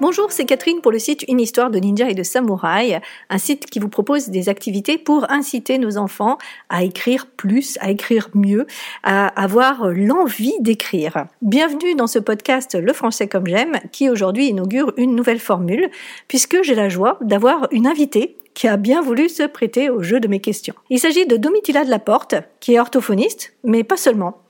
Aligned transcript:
Bonjour, 0.00 0.30
c'est 0.30 0.44
Catherine 0.44 0.80
pour 0.80 0.92
le 0.92 1.00
site 1.00 1.24
Une 1.26 1.40
histoire 1.40 1.70
de 1.70 1.78
ninja 1.80 2.08
et 2.08 2.14
de 2.14 2.22
samouraï, 2.22 3.00
un 3.30 3.38
site 3.38 3.66
qui 3.66 3.80
vous 3.80 3.88
propose 3.88 4.28
des 4.28 4.48
activités 4.48 4.96
pour 4.96 5.28
inciter 5.28 5.76
nos 5.76 5.98
enfants 5.98 6.38
à 6.68 6.84
écrire 6.84 7.26
plus, 7.26 7.76
à 7.80 7.90
écrire 7.90 8.28
mieux, 8.32 8.68
à 9.02 9.26
avoir 9.26 9.88
l'envie 9.88 10.54
d'écrire. 10.60 11.26
Bienvenue 11.42 11.96
dans 11.96 12.06
ce 12.06 12.20
podcast 12.20 12.76
Le 12.80 12.92
français 12.92 13.26
comme 13.26 13.48
j'aime 13.48 13.80
qui 13.90 14.08
aujourd'hui 14.08 14.46
inaugure 14.46 14.92
une 14.98 15.16
nouvelle 15.16 15.40
formule 15.40 15.90
puisque 16.28 16.62
j'ai 16.62 16.76
la 16.76 16.88
joie 16.88 17.18
d'avoir 17.20 17.66
une 17.72 17.88
invitée 17.88 18.36
qui 18.54 18.68
a 18.68 18.76
bien 18.76 19.00
voulu 19.00 19.28
se 19.28 19.42
prêter 19.42 19.90
au 19.90 20.04
jeu 20.04 20.20
de 20.20 20.28
mes 20.28 20.40
questions. 20.40 20.74
Il 20.90 21.00
s'agit 21.00 21.26
de 21.26 21.36
Domitila 21.36 21.84
de 21.84 21.90
la 21.90 21.98
Porte, 21.98 22.36
qui 22.60 22.74
est 22.74 22.80
orthophoniste, 22.80 23.52
mais 23.64 23.82
pas 23.82 23.96
seulement. 23.96 24.42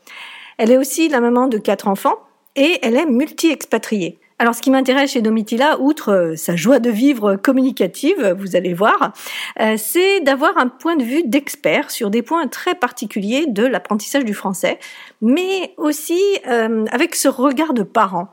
Elle 0.58 0.72
est 0.72 0.78
aussi 0.78 1.08
la 1.08 1.22
maman 1.22 1.48
de 1.48 1.56
quatre 1.56 1.88
enfants 1.88 2.18
et 2.54 2.80
elle 2.82 2.96
est 2.96 3.06
multi-expatriée. 3.06 4.18
Alors, 4.40 4.54
ce 4.54 4.62
qui 4.62 4.70
m'intéresse 4.70 5.10
chez 5.10 5.20
Domitila, 5.20 5.80
outre 5.80 6.12
euh, 6.12 6.36
sa 6.36 6.54
joie 6.54 6.78
de 6.78 6.90
vivre 6.90 7.34
communicative, 7.34 8.36
vous 8.38 8.54
allez 8.54 8.72
voir, 8.72 9.12
euh, 9.60 9.74
c'est 9.76 10.20
d'avoir 10.20 10.56
un 10.58 10.68
point 10.68 10.94
de 10.94 11.02
vue 11.02 11.24
d'expert 11.24 11.90
sur 11.90 12.08
des 12.08 12.22
points 12.22 12.46
très 12.46 12.76
particuliers 12.76 13.46
de 13.48 13.66
l'apprentissage 13.66 14.24
du 14.24 14.34
français, 14.34 14.78
mais 15.20 15.74
aussi 15.76 16.20
euh, 16.46 16.84
avec 16.92 17.16
ce 17.16 17.26
regard 17.26 17.74
de 17.74 17.82
parent. 17.82 18.28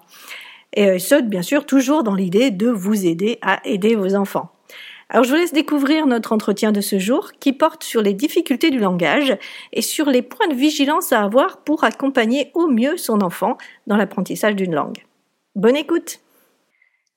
Et 0.73 0.99
ce, 0.99 1.22
bien 1.22 1.41
sûr, 1.41 1.66
toujours 1.66 2.04
dans 2.04 2.13
l'idée 2.13 2.52
de 2.52 2.70
vous 2.70 3.08
aider 3.08 3.40
à 3.41 3.66
aider 3.66 3.96
vos 3.96 4.13
enfants. 4.13 4.52
Alors 5.10 5.24
je 5.24 5.30
vous 5.30 5.38
laisse 5.38 5.54
découvrir 5.54 6.05
notre 6.05 6.34
entretien 6.34 6.74
de 6.74 6.82
ce 6.82 6.99
jour 6.99 7.32
qui 7.40 7.54
porte 7.54 7.84
sur 7.84 8.02
les 8.02 8.13
difficultés 8.13 8.72
du 8.72 8.80
langage 8.80 9.38
et 9.72 9.82
sur 9.82 10.08
les 10.08 10.22
points 10.22 10.49
de 10.49 10.55
vigilance 10.55 11.13
à 11.13 11.24
avoir 11.24 11.63
pour 11.63 11.85
accompagner 11.85 12.52
au 12.55 12.68
mieux 12.68 12.98
son 12.98 13.21
enfant 13.21 13.58
dans 13.87 13.96
l'apprentissage 13.96 14.55
d'une 14.55 14.76
langue. 14.76 15.05
Bonne 15.56 15.78
écoute. 15.78 16.20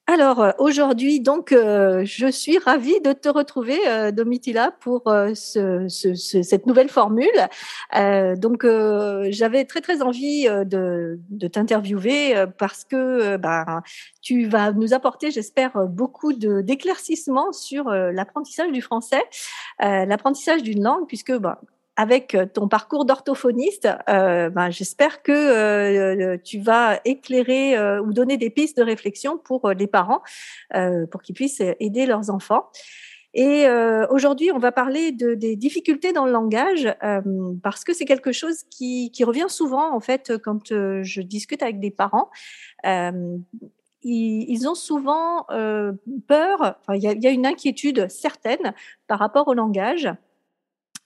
Alors 0.07 0.41
euh, 0.41 0.53
aujourd'hui, 0.59 1.19
donc, 1.19 1.51
euh, 1.51 2.05
je 2.05 2.31
suis 2.31 2.57
ravie 2.57 3.01
de 3.01 3.13
te 3.13 3.29
retrouver, 3.29 3.79
euh, 3.89 4.13
Domitila, 4.13 4.71
pour 4.71 5.13
cette 5.35 6.67
nouvelle 6.67 6.89
formule. 6.89 7.27
donc, 8.37 8.65
j'avais 9.31 9.65
très 9.65 9.81
très 9.81 10.03
envie 10.03 10.45
de, 10.45 11.19
t'interviewer 11.49 12.45
parce 12.59 12.85
que 12.85 13.37
ben, 13.39 13.83
tu 14.23 14.47
vas 14.47 14.71
nous 14.71 14.95
apporter, 14.95 15.33
j'espère, 15.33 15.73
beaucoup 15.89 16.33
d'éclaircissements 16.33 17.51
sur 17.53 17.91
l'apprentissage 17.91 18.71
du 18.71 18.83
français, 18.83 19.25
l'apprentissage 19.81 20.63
d'une 20.63 20.85
langue, 20.85 21.09
puisque 21.09 21.37
ben, 21.37 21.57
avec 21.99 22.37
euh, 22.37 22.47
ton 22.47 22.69
parcours 22.69 23.05
d'orthophoniste, 23.05 23.89
euh, 24.09 24.51
ben, 24.51 24.71
j'espère 24.71 25.21
que 25.21 25.33
euh, 25.33 26.39
tu 26.43 26.61
vas 26.61 27.01
éclairer 27.05 27.77
ou 27.99 28.13
donner 28.13 28.37
des 28.37 28.51
pistes 28.51 28.79
de 28.79 28.85
réflexion 28.85 29.37
pour 29.37 29.71
les 29.71 29.89
parents, 29.89 30.23
pour 31.11 31.23
qu'ils 31.23 31.35
puissent 31.35 31.63
aider 31.81 32.07
leurs 32.07 32.31
enfants. 32.31 32.71
Et 33.35 33.67
aujourd'hui, 34.11 34.53
on 34.53 34.59
va 34.59 34.71
parler 34.71 35.11
de, 35.11 35.35
des 35.35 35.57
difficultés 35.57 36.13
dans 36.13 36.25
le 36.25 36.33
langage 36.33 36.89
parce 37.63 37.85
que 37.85 37.93
c'est 37.93 38.05
quelque 38.05 38.33
chose 38.33 38.63
qui, 38.71 39.11
revient 39.25 39.49
souvent 39.49 39.93
en 39.93 40.01
fait 40.01 40.33
quand 40.39 40.69
je 40.69 41.21
discute 41.21 41.63
avec 41.63 41.81
des 41.81 41.91
parents. 41.91 42.31
Ils, 42.85 44.69
ont 44.69 44.75
souvent 44.75 45.47
peur, 46.29 46.79
il 46.95 47.03
y, 47.03 47.27
a 47.27 47.31
une 47.31 47.47
inquiétude 47.47 48.09
certaine 48.09 48.73
par 49.09 49.19
rapport 49.19 49.49
au 49.49 49.55
langage. 49.55 50.09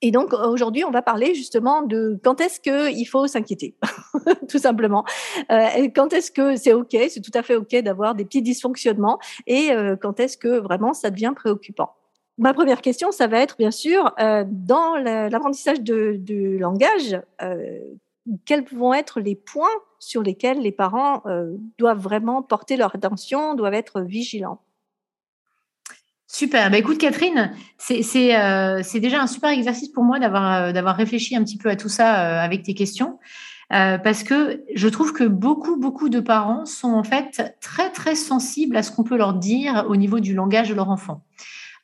Et 0.05 0.11
donc 0.11 0.33
aujourd'hui, 0.33 0.84
on 0.84 0.91
va 0.91 1.00
parler 1.00 1.33
justement 1.34 1.83
de 1.83 2.19
quand 2.25 2.41
est-ce 2.41 2.58
qu'il 2.58 3.06
faut 3.06 3.28
s'inquiéter, 3.28 3.77
tout 4.48 4.58
simplement. 4.58 5.05
Euh, 5.50 5.89
quand 5.95 6.12
est-ce 6.12 6.33
que 6.33 6.56
c'est 6.56 6.72
ok, 6.72 6.97
c'est 7.08 7.20
tout 7.20 7.31
à 7.34 7.42
fait 7.42 7.55
ok 7.55 7.77
d'avoir 7.83 8.17
des 8.17 8.25
petits 8.25 8.42
dysfonctionnements, 8.42 9.20
et 9.46 9.70
euh, 9.70 9.95
quand 9.95 10.18
est-ce 10.18 10.36
que 10.36 10.58
vraiment 10.58 10.92
ça 10.92 11.11
devient 11.11 11.33
préoccupant? 11.35 11.95
Ma 12.36 12.52
première 12.52 12.80
question, 12.80 13.12
ça 13.12 13.29
va 13.29 13.39
être 13.39 13.57
bien 13.58 13.70
sûr 13.70 14.12
euh, 14.18 14.45
dans 14.48 14.96
l'apprentissage 14.96 15.80
du 15.80 16.58
langage. 16.58 17.20
quels 18.45 18.64
vont 18.73 18.95
être 18.95 19.20
les 19.20 19.36
points 19.36 19.68
sur 20.01 20.23
lesquels 20.23 20.61
les 20.61 20.73
parents 20.73 21.23
doivent 21.79 22.01
vraiment 22.01 22.42
porter 22.42 22.77
leur 22.77 22.96
attention, 22.96 23.55
doivent 23.55 23.74
être 23.74 24.01
vigilants? 24.01 24.61
Super. 26.35 26.70
Bah, 26.70 26.79
écoute, 26.79 26.97
Catherine, 26.97 27.53
euh, 27.91 28.81
c'est 28.83 29.01
déjà 29.01 29.20
un 29.20 29.27
super 29.27 29.51
exercice 29.51 29.91
pour 29.91 30.03
moi 30.03 30.19
d'avoir 30.19 30.75
euh, 30.75 30.93
réfléchi 30.93 31.37
un 31.37 31.45
petit 31.45 31.59
peu 31.59 31.69
à 31.69 31.77
tout 31.77 31.91
ça 31.91 32.25
euh, 32.25 32.43
avec 32.43 32.63
tes 32.63 32.73
questions. 32.73 33.19
parce 33.69 34.23
que 34.23 34.63
je 34.75 34.89
trouve 34.89 35.13
que 35.13 35.25
beaucoup, 35.25 35.77
beaucoup 35.77 36.09
de 36.09 36.21
parents 36.21 36.65
sont 36.65 36.92
en 36.95 37.05
fait 37.05 37.55
très, 37.61 37.91
très 37.91 38.15
sensibles 38.15 38.79
à 38.79 38.83
ce 38.83 38.91
qu'on 38.91 39.05
peut 39.05 39.19
leur 39.19 39.35
dire 39.35 39.85
au 39.89 39.97
niveau 39.97 40.21
du 40.21 40.33
langage 40.35 40.71
de 40.71 40.75
leur 40.75 40.89
enfant. 40.89 41.23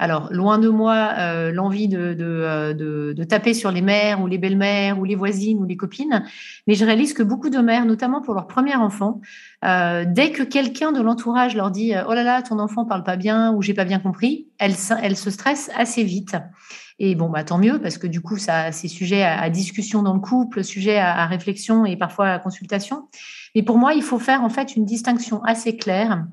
Alors, 0.00 0.28
loin 0.30 0.58
de 0.58 0.68
moi 0.68 1.12
euh, 1.18 1.50
l'envie 1.50 1.88
euh, 1.92 2.14
de, 2.14 3.12
de, 3.12 3.24
taper 3.24 3.52
sur 3.52 3.72
les 3.72 3.82
mères 3.82 4.22
ou 4.22 4.28
les 4.28 4.38
belles-mères 4.38 4.98
ou 5.00 5.04
les 5.04 5.16
voisines 5.16 5.58
ou 5.58 5.64
les 5.64 5.76
copines, 5.76 6.24
mais 6.68 6.74
je 6.74 6.84
réalise 6.84 7.14
que 7.14 7.24
beaucoup 7.24 7.50
de 7.50 7.58
mères, 7.58 7.84
notamment 7.84 8.20
pour 8.20 8.34
leur 8.34 8.46
premier 8.46 8.76
enfant, 8.76 9.20
euh, 9.64 10.04
dès 10.06 10.30
que 10.30 10.44
quelqu'un 10.44 10.92
de 10.92 11.02
l'entourage 11.02 11.56
leur 11.56 11.72
dit⁇ 11.72 11.90
Oh 12.08 12.14
là 12.14 12.22
là, 12.22 12.42
ton 12.42 12.60
enfant 12.60 12.84
parle 12.84 13.02
pas 13.02 13.16
bien 13.16 13.52
ou 13.52 13.60
j'ai 13.62 13.74
pas 13.74 13.84
bien 13.84 13.98
compris⁇ 13.98 14.46
elles, 14.58 14.76
elles 15.02 15.16
se 15.16 15.30
stressent 15.30 15.70
assez 15.74 16.04
vite. 16.04 16.36
Et 17.00 17.14
bon, 17.14 17.28
bah, 17.28 17.44
tant 17.44 17.58
mieux, 17.58 17.80
parce 17.80 17.98
que 17.98 18.06
du 18.06 18.20
coup, 18.20 18.38
ça, 18.38 18.72
c'est 18.72 18.88
sujet 18.88 19.22
à, 19.22 19.50
discussion 19.50 20.02
dans 20.02 20.14
le 20.14 20.20
couple, 20.20 20.64
sujet 20.64 20.98
à, 20.98 21.16
à, 21.16 21.26
réflexion 21.26 21.84
et 21.84 21.96
parfois 21.96 22.30
à 22.30 22.38
consultation. 22.38 23.08
Mais 23.54 23.62
pour 23.62 23.78
moi, 23.78 23.94
il 23.94 24.02
faut 24.02 24.18
faire 24.18 24.42
en 24.42 24.48
fait 24.48 24.76
une 24.76 24.84
distinction 24.84 25.42
assez 25.44 25.76
claire 25.76 26.24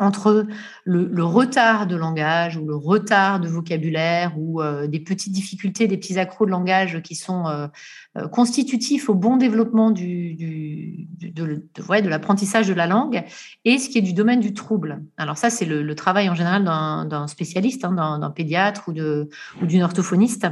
entre 0.00 0.46
le, 0.84 1.22
retard 1.22 1.86
de 1.86 1.94
langage 1.94 2.56
ou 2.56 2.66
le 2.66 2.74
retard 2.74 3.38
de 3.38 3.48
vocabulaire 3.48 4.32
ou 4.36 4.62
euh, 4.62 4.86
des 4.86 4.98
petites 4.98 5.32
difficultés, 5.32 5.86
des 5.86 5.98
petits 5.98 6.18
accros 6.18 6.46
de 6.46 6.50
langage 6.50 7.02
qui 7.02 7.14
sont 7.14 7.68
euh, 8.16 8.26
constitutifs 8.26 9.08
au 9.08 9.14
bon 9.14 9.36
développement 9.36 9.92
du, 9.92 10.34
de, 10.34 11.62
de 11.70 12.08
l'apprentissage 12.08 12.66
de 12.66 12.74
la 12.74 12.88
langue 12.88 13.22
et 13.64 13.78
ce 13.78 13.88
qui 13.88 13.98
est 13.98 14.02
du 14.02 14.14
domaine 14.14 14.40
du 14.40 14.52
trouble. 14.52 15.04
Alors 15.16 15.38
ça, 15.38 15.48
c'est 15.48 15.64
le, 15.64 15.94
travail 15.94 16.28
en 16.28 16.34
général 16.34 16.64
d'un 16.64 17.26
spécialiste, 17.28 17.84
hein, 17.84 18.18
d'un 18.18 18.30
pédiatre 18.30 18.88
ou 18.88 18.92
d'une 19.64 19.82
orthophoniste. 19.82 20.48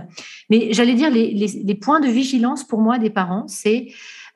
Mais 0.51 0.73
j'allais 0.73 0.95
dire, 0.95 1.11
les, 1.11 1.33
les, 1.33 1.75
points 1.75 1.99
de 1.99 2.07
vigilance 2.07 2.63
pour 2.63 2.81
moi 2.81 2.99
des 2.99 3.11
parents, 3.11 3.49
c'est 3.49 3.89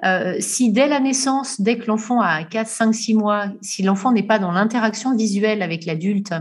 euh, 0.05 0.35
si 0.41 0.73
dès 0.73 0.89
la 0.89 0.99
naissance, 0.99 1.61
dès 1.61 1.79
que 1.79 1.87
l'enfant 1.87 2.21
a 2.21 2.43
4, 2.43 2.67
5, 2.67 2.93
6 2.93 3.15
mois, 3.15 3.47
si 3.61 3.85
l'enfant 3.85 4.11
n'est 4.11 4.25
pas 4.25 4.41
dans 4.41 4.51
l'interaction 4.51 5.15
visuelle 5.15 5.63
avec 5.63 5.85
l'adulte, 5.85 6.35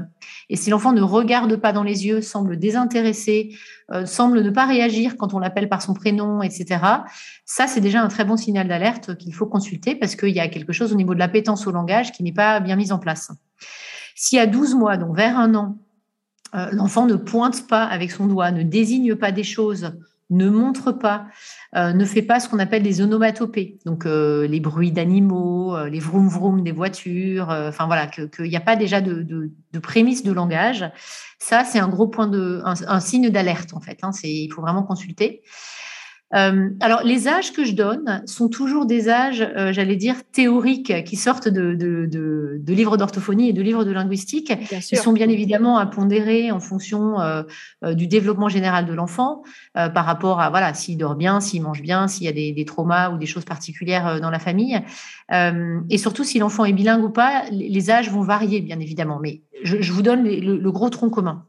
et 0.50 0.56
si 0.56 0.70
l'enfant 0.70 0.94
ne 0.94 1.02
regarde 1.02 1.56
pas 1.56 1.74
dans 1.74 1.84
les 1.84 2.06
yeux, 2.06 2.22
semble 2.22 2.58
désintéressé, 2.58 3.56
euh, 3.92 4.06
semble 4.06 4.42
ne 4.42 4.50
pas 4.50 4.66
réagir 4.66 5.18
quand 5.18 5.34
on 5.34 5.40
l'appelle 5.40 5.70
par 5.70 5.82
son 5.82 5.94
prénom, 5.94 6.42
etc., 6.42 6.80
ça, 7.46 7.68
c'est 7.68 7.82
déjà 7.82 8.02
un 8.02 8.08
très 8.08 8.24
bon 8.24 8.38
signal 8.38 8.68
d'alerte 8.68 9.18
qu'il 9.18 9.34
faut 9.34 9.46
consulter 9.46 9.96
parce 9.96 10.16
qu'il 10.16 10.30
y 10.30 10.40
a 10.40 10.48
quelque 10.48 10.74
chose 10.74 10.94
au 10.94 10.96
niveau 10.96 11.14
de 11.14 11.20
l'appétence 11.20 11.68
au 11.68 11.72
langage 11.72 12.12
qui 12.12 12.24
n'est 12.24 12.32
pas 12.32 12.60
bien 12.60 12.76
mis 12.76 12.92
en 12.92 13.00
place. 13.00 13.32
Si 14.16 14.40
à 14.40 14.46
12 14.46 14.76
mois, 14.76 14.98
donc 14.98 15.16
vers 15.16 15.38
un 15.38 15.54
an, 15.56 15.78
euh, 16.54 16.70
l'enfant 16.72 17.06
ne 17.06 17.16
pointe 17.16 17.68
pas 17.68 17.84
avec 17.84 18.12
son 18.12 18.28
doigt, 18.28 18.52
ne 18.52 18.64
désigne 18.64 19.16
pas 19.16 19.32
des 19.32 19.44
choses, 19.44 19.92
ne 20.32 20.50
montre 20.50 20.94
pas, 20.94 21.28
euh, 21.76 21.94
ne 21.94 22.06
fait 22.06 22.22
pas 22.22 22.40
ce 22.40 22.50
qu'on 22.50 22.60
appelle 22.60 22.84
des 22.84 23.02
onomatopées, 23.02 23.78
donc 23.86 24.06
euh, 24.06 24.48
les 24.48 24.60
bruits 24.60 24.92
d'animaux, 24.92 25.76
euh, 25.76 25.90
les 25.90 26.00
vroom 26.00 26.30
vroom 26.30 26.64
des 26.64 26.72
voitures, 26.72 27.50
enfin 27.50 27.86
voilà, 27.86 28.08
qu'il 28.08 28.46
n'y 28.46 28.56
a 28.56 28.62
pas 28.62 28.78
déjà 28.78 29.02
de, 29.02 29.22
de, 29.22 29.80
prémisse 29.80 30.24
de 30.24 30.32
langage. 30.32 30.90
Ça, 31.38 31.64
c'est 31.66 31.80
un 31.80 31.90
gros 31.90 32.08
point 32.08 32.28
de, 32.28 32.62
un, 32.64 33.00
signe 33.00 33.30
d'alerte 33.30 33.74
en 33.74 33.82
fait. 33.82 34.00
Hein, 34.04 34.12
il 34.24 34.50
faut 34.52 34.62
vraiment 34.62 34.84
consulter. 34.84 35.44
Euh, 36.34 36.70
alors, 36.80 37.02
les 37.04 37.28
âges 37.28 37.52
que 37.52 37.66
je 37.66 37.74
donne 37.74 38.24
sont 38.26 38.48
toujours 38.48 38.86
des 38.86 39.10
âges, 39.10 39.42
euh, 39.42 39.74
j'allais 39.74 39.96
dire, 39.96 40.16
théoriques, 40.32 41.04
qui 41.04 41.16
sortent 41.16 41.48
de, 41.48 41.74
de, 41.74 42.06
de, 42.06 42.58
de 42.60 42.74
livres 42.74 42.98
d'orthophonie 42.98 43.50
et 43.50 43.54
de 43.54 43.62
livres 43.62 43.84
de 43.84 43.92
linguistique. 43.92 44.54
Ils 44.92 44.98
sont 44.98 45.14
bien 45.14 45.30
évidemment 45.30 45.78
à 45.78 45.86
pondérer 45.86 46.52
en 46.52 46.60
fonction 46.60 47.20
euh, 47.20 47.44
du 47.94 48.08
développement 48.08 48.50
général 48.50 48.86
de 48.86 48.94
l'enfant, 48.94 49.44
par 49.74 50.06
rapport 50.06 50.42
à 50.42 50.50
voilà 50.50 50.74
s'il 50.74 50.98
dort 50.98 51.16
bien, 51.16 51.40
s'il 51.40 51.62
mange 51.62 51.82
bien, 51.82 52.08
s'il 52.08 52.26
y 52.26 52.28
a 52.28 52.32
des, 52.32 52.52
des, 52.52 52.66
traumas 52.66 53.10
ou 53.12 53.18
des 53.18 53.26
choses 53.26 53.46
particulières 53.46 54.20
dans 54.22 54.30
la 54.30 54.40
famille, 54.40 54.80
et 55.32 55.98
surtout 55.98 56.24
si 56.24 56.40
l'enfant 56.40 56.66
est 56.66 56.74
bilingue 56.74 57.04
ou 57.04 57.10
pas. 57.10 57.44
Les 57.52 57.90
âges 57.90 58.10
vont 58.10 58.22
varier, 58.22 58.62
bien 58.62 58.80
évidemment, 58.80 59.20
mais 59.22 59.42
je, 59.64 59.82
je 59.82 59.92
vous 59.92 60.02
donne 60.02 60.24
le, 60.24 60.58
le, 60.58 60.72
gros 60.72 60.90
tronc 60.90 61.10
commun. 61.10 61.44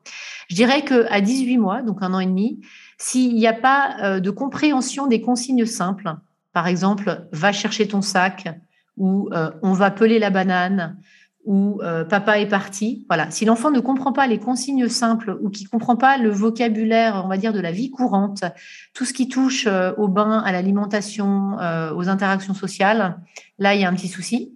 Je 0.52 0.56
dirais 0.56 0.84
que 0.84 1.06
à 1.10 1.22
18 1.22 1.56
mois, 1.56 1.80
donc 1.80 2.02
un 2.02 2.12
an 2.12 2.20
et 2.20 2.26
demi, 2.26 2.60
s'il 2.98 3.34
n'y 3.36 3.46
a 3.46 3.54
pas 3.54 3.96
euh, 4.02 4.20
de 4.20 4.28
compréhension 4.28 5.06
des 5.06 5.22
consignes 5.22 5.64
simples, 5.64 6.14
par 6.52 6.66
exemple, 6.66 7.26
va 7.32 7.52
chercher 7.52 7.88
ton 7.88 8.02
sac 8.02 8.60
ou 8.98 9.30
euh, 9.32 9.50
on 9.62 9.72
va 9.72 9.90
peler 9.90 10.18
la 10.18 10.28
banane 10.28 10.98
ou 11.46 11.80
euh, 11.80 12.04
papa 12.04 12.38
est 12.38 12.48
parti. 12.50 13.06
Voilà. 13.08 13.30
Si 13.30 13.46
l'enfant 13.46 13.70
ne 13.70 13.80
comprend 13.80 14.12
pas 14.12 14.26
les 14.26 14.38
consignes 14.38 14.90
simples 14.90 15.38
ou 15.40 15.48
qui 15.48 15.64
comprend 15.64 15.96
pas 15.96 16.18
le 16.18 16.28
vocabulaire, 16.28 17.22
on 17.24 17.28
va 17.28 17.38
de 17.38 17.58
la 17.58 17.72
vie 17.72 17.90
courante, 17.90 18.44
tout 18.92 19.06
ce 19.06 19.14
qui 19.14 19.28
touche 19.28 19.66
au 19.96 20.08
bain, 20.08 20.40
à 20.44 20.52
l'alimentation, 20.52 21.56
aux 21.96 22.08
interactions 22.10 22.52
sociales, 22.52 23.16
là, 23.58 23.74
il 23.74 23.80
y 23.80 23.84
a 23.84 23.88
un 23.88 23.94
petit 23.94 24.08
souci. 24.08 24.52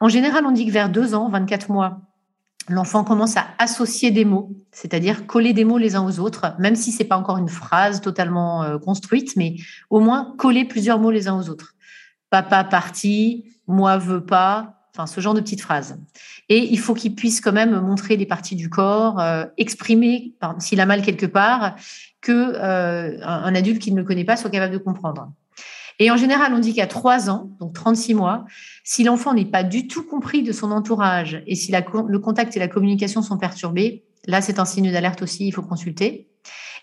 En 0.00 0.08
général, 0.08 0.44
on 0.44 0.50
dit 0.50 0.66
que 0.66 0.72
vers 0.72 0.88
deux 0.88 1.14
ans, 1.14 1.28
24 1.28 1.70
mois, 1.70 2.00
l'enfant 2.70 3.04
commence 3.04 3.36
à 3.36 3.46
associer 3.58 4.10
des 4.10 4.24
mots, 4.24 4.50
c'est-à-dire 4.72 5.26
coller 5.26 5.52
des 5.52 5.64
mots 5.64 5.78
les 5.78 5.96
uns 5.96 6.06
aux 6.06 6.20
autres, 6.20 6.54
même 6.58 6.76
si 6.76 6.92
c'est 6.92 7.04
pas 7.04 7.16
encore 7.16 7.36
une 7.36 7.48
phrase 7.48 8.00
totalement 8.00 8.62
euh, 8.62 8.78
construite, 8.78 9.36
mais 9.36 9.56
au 9.90 10.00
moins 10.00 10.34
coller 10.38 10.64
plusieurs 10.64 10.98
mots 10.98 11.10
les 11.10 11.28
uns 11.28 11.38
aux 11.38 11.48
autres. 11.48 11.74
Papa 12.30 12.62
parti, 12.64 13.44
moi 13.66 13.98
veux 13.98 14.24
pas, 14.24 14.86
enfin 14.94 15.06
ce 15.06 15.20
genre 15.20 15.34
de 15.34 15.40
petites 15.40 15.60
phrases. 15.60 15.98
Et 16.48 16.72
il 16.72 16.78
faut 16.78 16.94
qu'il 16.94 17.14
puisse 17.14 17.40
quand 17.40 17.52
même 17.52 17.80
montrer 17.80 18.16
des 18.16 18.26
parties 18.26 18.56
du 18.56 18.70
corps, 18.70 19.20
euh, 19.20 19.44
exprimer 19.58 20.34
s'il 20.58 20.80
a 20.80 20.86
mal 20.86 21.02
quelque 21.02 21.26
part, 21.26 21.74
que 22.20 22.32
euh, 22.32 23.18
un 23.24 23.54
adulte 23.54 23.80
qui 23.80 23.92
ne 23.92 23.98
le 23.98 24.04
connaît 24.04 24.24
pas 24.24 24.36
soit 24.36 24.50
capable 24.50 24.72
de 24.72 24.78
comprendre. 24.78 25.32
Et 26.02 26.10
en 26.10 26.16
général, 26.16 26.54
on 26.54 26.58
dit 26.58 26.72
qu'à 26.74 26.86
3 26.86 27.28
ans, 27.28 27.50
donc 27.60 27.74
36 27.74 28.14
mois, 28.14 28.46
si 28.84 29.04
l'enfant 29.04 29.34
n'est 29.34 29.44
pas 29.44 29.62
du 29.62 29.86
tout 29.86 30.02
compris 30.02 30.42
de 30.42 30.50
son 30.50 30.72
entourage 30.72 31.42
et 31.46 31.54
si 31.54 31.70
le 31.70 32.18
contact 32.18 32.56
et 32.56 32.58
la 32.58 32.68
communication 32.68 33.20
sont 33.20 33.36
perturbés, 33.36 34.06
là, 34.26 34.40
c'est 34.40 34.58
un 34.58 34.64
signe 34.64 34.90
d'alerte 34.90 35.20
aussi, 35.20 35.46
il 35.46 35.52
faut 35.52 35.62
consulter. 35.62 36.30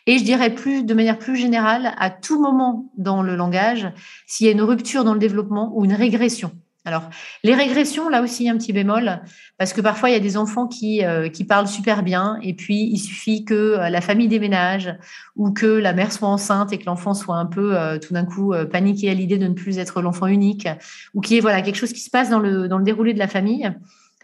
Et 0.06 0.20
je 0.20 0.24
dirais 0.24 0.54
plus, 0.54 0.84
de 0.84 0.94
manière 0.94 1.18
plus 1.18 1.36
générale, 1.36 1.96
à 1.98 2.12
tout 2.12 2.40
moment 2.40 2.92
dans 2.96 3.24
le 3.24 3.36
langage, 3.36 3.92
s'il 4.28 4.46
y 4.46 4.50
a 4.50 4.54
une 4.54 4.62
rupture 4.62 5.04
dans 5.04 5.14
le 5.14 5.20
développement 5.20 5.72
ou 5.76 5.84
une 5.84 5.94
régression. 5.94 6.52
Alors, 6.88 7.10
les 7.44 7.54
régressions, 7.54 8.08
là 8.08 8.22
aussi, 8.22 8.48
un 8.48 8.58
petit 8.58 8.72
bémol, 8.72 9.22
parce 9.58 9.74
que 9.74 9.82
parfois, 9.82 10.10
il 10.10 10.14
y 10.14 10.16
a 10.16 10.22
des 10.22 10.38
enfants 10.38 10.68
qui, 10.68 11.04
euh, 11.04 11.28
qui 11.28 11.44
parlent 11.44 11.68
super 11.68 12.02
bien, 12.02 12.40
et 12.42 12.54
puis 12.54 12.90
il 12.90 12.98
suffit 12.98 13.44
que 13.44 13.54
euh, 13.54 13.90
la 13.90 14.00
famille 14.00 14.30
déménage 14.30 14.96
ou 15.36 15.52
que 15.52 15.66
la 15.66 15.92
mère 15.92 16.14
soit 16.14 16.30
enceinte 16.30 16.72
et 16.72 16.78
que 16.78 16.86
l'enfant 16.86 17.14
soit 17.14 17.36
un 17.36 17.46
peu, 17.46 17.78
euh, 17.78 18.00
tout 18.00 18.14
d'un 18.14 18.24
coup, 18.24 18.54
paniqué 18.72 19.10
à 19.10 19.14
l'idée 19.14 19.38
de 19.38 19.48
ne 19.48 19.54
plus 19.54 19.80
être 19.80 20.02
l'enfant 20.02 20.28
unique, 20.28 20.66
ou 21.14 21.20
qu'il 21.20 21.36
y 21.36 21.40
ait 21.40 21.42
voilà, 21.42 21.62
quelque 21.62 21.76
chose 21.76 21.92
qui 21.92 22.00
se 22.00 22.10
passe 22.10 22.30
dans 22.30 22.40
le, 22.40 22.70
dans 22.70 22.78
le 22.78 22.86
déroulé 22.86 23.14
de 23.14 23.20
la 23.20 23.28
famille. 23.28 23.70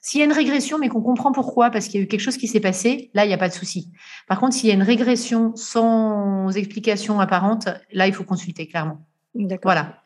S'il 0.01 0.21
y 0.21 0.23
a 0.23 0.25
une 0.25 0.31
régression, 0.31 0.79
mais 0.79 0.87
qu'on 0.87 1.01
comprend 1.01 1.33
pourquoi, 1.33 1.69
parce 1.69 1.87
qu'il 1.87 1.99
y 1.99 2.03
a 2.03 2.05
eu 2.05 2.07
quelque 2.07 2.21
chose 2.21 2.37
qui 2.37 2.47
s'est 2.47 2.61
passé, 2.61 3.09
là, 3.13 3.25
il 3.25 3.27
n'y 3.27 3.33
a 3.33 3.37
pas 3.37 3.49
de 3.49 3.53
souci. 3.53 3.91
Par 4.29 4.39
contre, 4.39 4.53
s'il 4.53 4.69
y 4.69 4.71
a 4.71 4.75
une 4.75 4.83
régression 4.83 5.53
sans 5.57 6.49
explication 6.55 7.19
apparente, 7.19 7.67
là, 7.91 8.07
il 8.07 8.13
faut 8.13 8.23
consulter, 8.23 8.67
clairement. 8.67 9.05
Voilà. 9.63 10.02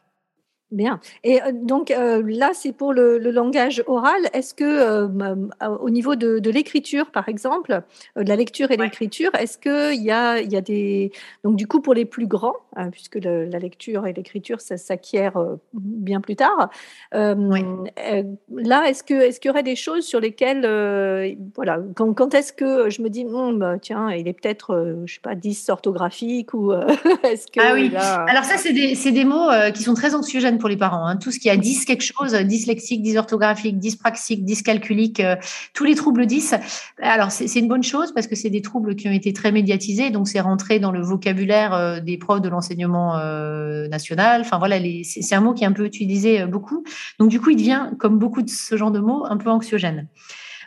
Bien. 0.72 1.00
Et 1.24 1.42
euh, 1.42 1.52
donc 1.54 1.92
euh, 1.92 2.22
là, 2.28 2.52
c'est 2.54 2.74
pour 2.74 2.92
le, 2.92 3.20
langage 3.20 3.82
oral. 3.88 4.20
Est-ce 4.34 4.54
que 4.54 4.66
euh, 4.66 5.36
au 5.80 5.90
niveau 5.90 6.16
de, 6.16 6.50
l'écriture, 6.50 7.12
par 7.12 7.30
exemple, 7.30 7.84
de 8.18 8.28
la 8.28 8.36
lecture 8.36 8.72
et 8.72 8.78
l'écriture, 8.78 9.32
est-ce 9.40 9.58
qu'il 9.58 10.04
y 10.04 10.12
a, 10.12 10.42
y 10.42 10.58
a 10.58 10.62
des... 10.62 11.12
Donc 11.46 11.56
du 11.56 11.68
coup, 11.68 11.82
pour 11.82 11.94
les 11.94 12.04
plus 12.04 12.28
grands, 12.28 12.58
hein, 12.76 12.90
puisque 12.90 13.16
la 13.24 13.60
lecture 13.60 14.08
et 14.08 14.14
l'écriture, 14.14 14.60
ça 14.60 14.76
s'acquiert 14.76 15.38
bien 15.74 16.20
plus 16.20 16.36
tard, 16.36 16.70
là, 17.14 18.90
est-ce 18.90 19.04
qu'il 19.04 19.46
y 19.46 19.50
aurait 19.50 19.64
des 19.64 19.76
choses 19.76 20.06
sur 20.06 20.20
lesquelles, 20.20 21.38
voilà, 21.56 21.80
quand, 21.96 22.14
quand 22.14 22.34
est-ce 22.34 22.52
que 22.52 22.90
je 22.90 23.02
me 23.02 23.10
dis, 23.10 23.24
hmm, 23.24 23.58
bah, 23.58 23.76
tiens, 23.80 24.12
il 24.12 24.28
est 24.28 24.34
peut-être, 24.34 25.04
je 25.06 25.14
sais 25.14 25.22
pas, 25.22 25.36
10 25.36 25.70
orthographiques 25.70 26.54
ou 26.54 26.74
est-ce 27.24 27.48
que... 27.48 27.60
Ah 27.62 27.74
oui, 27.74 27.92
alors 27.96 28.44
ça, 28.44 28.58
c'est 28.58 28.74
des, 28.74 28.96
des, 29.12 29.26
mots 29.26 29.50
qui 29.74 29.84
sont 29.84 29.94
très 29.94 30.16
anxiogènes 30.16 30.57
pour 30.58 30.70
les 30.70 30.78
parents. 30.78 31.06
Hein. 31.06 31.18
Tout 31.18 31.32
ce 31.32 31.40
qui 31.40 31.50
a 31.50 31.58
10 31.58 31.86
quelque 31.86 32.04
chose, 32.04 32.34
dyslexique, 32.34 33.02
dysorthographique, 33.02 33.80
dyspraxique, 33.80 34.46
dyscalculique, 34.46 35.20
euh, 35.20 35.36
tous 35.74 35.84
les 35.84 35.96
troubles 35.96 36.26
10. 36.26 36.56
Alors, 37.02 37.32
c'est 37.32 37.60
une 37.60 37.68
bonne 37.68 37.84
chose 37.84 38.14
parce 38.14 38.28
que 38.28 38.36
c'est 38.36 38.50
des 38.50 38.62
troubles 38.62 38.96
qui 38.96 39.08
ont 39.08 39.12
été 39.12 39.34
très 39.34 39.52
médiatisés. 39.52 40.10
Donc, 40.10 40.28
c'est 40.28 40.40
rentré 40.40 40.80
dans 40.80 40.92
le 40.92 41.02
vocabulaire 41.02 41.74
euh, 41.74 42.00
des 42.00 42.18
profs 42.18 42.42
de 42.42 42.50
l'enseignement 42.50 43.18
euh, 43.18 43.88
national. 43.88 44.42
Enfin, 44.42 44.58
voilà, 44.58 44.78
c'est 45.04 45.36
un 45.36 45.42
mot 45.42 45.54
qui 45.54 45.64
est 45.64 45.68
un 45.68 45.72
peu 45.72 45.86
utilisé 45.86 46.46
beaucoup. 46.46 46.84
Donc, 47.20 47.30
du 47.30 47.40
coup, 47.40 47.52
il 47.52 47.58
devient, 47.58 47.90
comme 48.00 48.20
beaucoup 48.20 48.42
de 48.42 48.50
ce 48.50 48.76
genre 48.78 48.92
de 48.92 49.00
mots, 49.00 49.26
un 49.30 49.38
peu 49.38 49.50
anxiogène. 49.50 50.08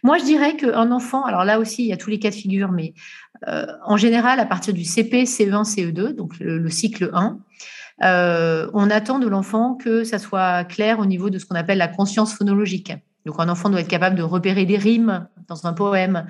Moi, 0.03 0.17
je 0.17 0.25
dirais 0.25 0.57
qu'un 0.57 0.93
enfant, 0.93 1.25
alors 1.25 1.45
là 1.45 1.59
aussi, 1.59 1.83
il 1.83 1.89
y 1.89 1.93
a 1.93 1.99
tous 1.99 2.09
les 2.09 2.19
cas 2.19 2.31
de 2.31 2.35
figure, 2.35 2.73
mais 2.73 2.95
en 3.85 3.97
général, 3.97 4.41
à 4.41 4.47
partir 4.47 4.73
du 4.73 4.85
CP, 4.85 5.25
CE1, 5.25 5.65
CE2, 5.65 6.15
donc 6.15 6.39
le, 6.41 6.59
le 6.59 6.71
cycle 6.71 7.11
1, 7.13 7.39
euh, 8.03 8.71
on 8.73 8.91
attend 8.91 9.19
de 9.19 9.29
l'enfant 9.29 9.75
que 9.75 10.05
ça 10.05 10.19
soit 10.19 10.65
clair 10.65 10.99
au 10.99 11.07
niveau 11.07 11.31
de 11.31 11.39
ce 11.39 11.47
qu'on 11.47 11.57
appelle 11.57 11.79
la 11.79 11.89
conscience 11.89 12.35
phonologique. 12.35 12.93
Donc 13.27 13.37
un 13.39 13.49
enfant 13.51 13.69
doit 13.69 13.81
être 13.81 13.89
capable 13.89 14.17
de 14.17 14.23
repérer 14.23 14.65
des 14.65 14.79
rimes 14.79 15.29
dans 15.47 15.67
un 15.67 15.75
poème, 15.75 16.27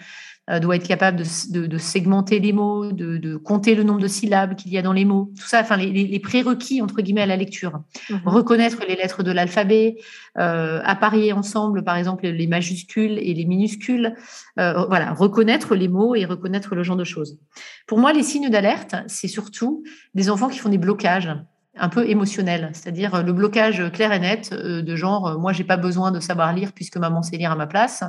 euh, 0.51 0.59
doit 0.59 0.75
être 0.75 0.89
capable 0.89 1.19
de, 1.19 1.79
segmenter 1.79 2.41
les 2.41 2.53
mots, 2.53 2.91
de, 2.91 3.37
compter 3.37 3.77
le 3.77 3.85
nombre 3.85 4.01
de 4.01 4.09
syllabes 4.09 4.57
qu'il 4.57 4.73
y 4.73 4.79
a 4.79 4.83
dans 4.83 4.93
les 4.93 5.05
mots. 5.05 5.31
Tout 5.39 5.47
ça, 5.47 5.61
enfin 5.61 5.77
les, 5.77 6.19
prérequis 6.19 6.83
entre 6.83 7.01
guillemets 7.01 7.21
à 7.21 7.27
la 7.27 7.37
lecture. 7.37 7.81
Mhm. 8.09 8.23
Reconnaître 8.25 8.79
les 8.89 8.97
lettres 8.97 9.23
de 9.23 9.31
l'alphabet, 9.31 9.99
euh, 10.39 10.81
apparier 10.85 11.33
ensemble, 11.33 11.85
par 11.85 11.97
exemple 11.97 12.27
les 12.27 12.47
majuscules 12.49 13.19
et 13.19 13.35
les 13.35 13.45
minuscules. 13.45 14.17
voilà, 14.57 15.13
reconnaître 15.13 15.77
les 15.77 15.89
mots 15.89 16.17
et 16.17 16.25
reconnaître 16.25 16.75
le 16.75 16.83
genre 16.83 16.97
de 16.97 17.05
choses. 17.05 17.39
Pour 17.87 17.99
moi, 17.99 18.13
les 18.13 18.25
signes 18.25 18.49
d'alerte, 18.49 18.97
c'est 19.07 19.29
surtout 19.29 19.85
des 20.15 20.29
enfants 20.29 20.49
qui 20.49 20.59
font 20.59 20.71
des 20.71 20.79
blocages 20.79 21.31
un 21.77 21.89
peu 21.89 22.09
émotionnel, 22.09 22.71
c'est-à-dire 22.73 23.15
euh, 23.15 23.23
le 23.23 23.33
blocage 23.33 23.91
clair 23.93 24.13
et 24.13 24.19
net 24.19 24.51
euh, 24.53 24.83
de 24.83 24.97
genre 24.97 25.29
euh, 25.29 25.39
moi 25.39 25.53
j'ai 25.53 25.65
pas 25.65 25.77
besoin 25.77 26.11
de 26.11 26.19
savoir 26.21 26.53
lire 26.53 26.73
puisque 26.73 26.97
maman 26.97 27.23
sait 27.23 27.37
lire 27.37 27.53
à 27.53 27.57
ma 27.57 27.67
place 27.67 28.03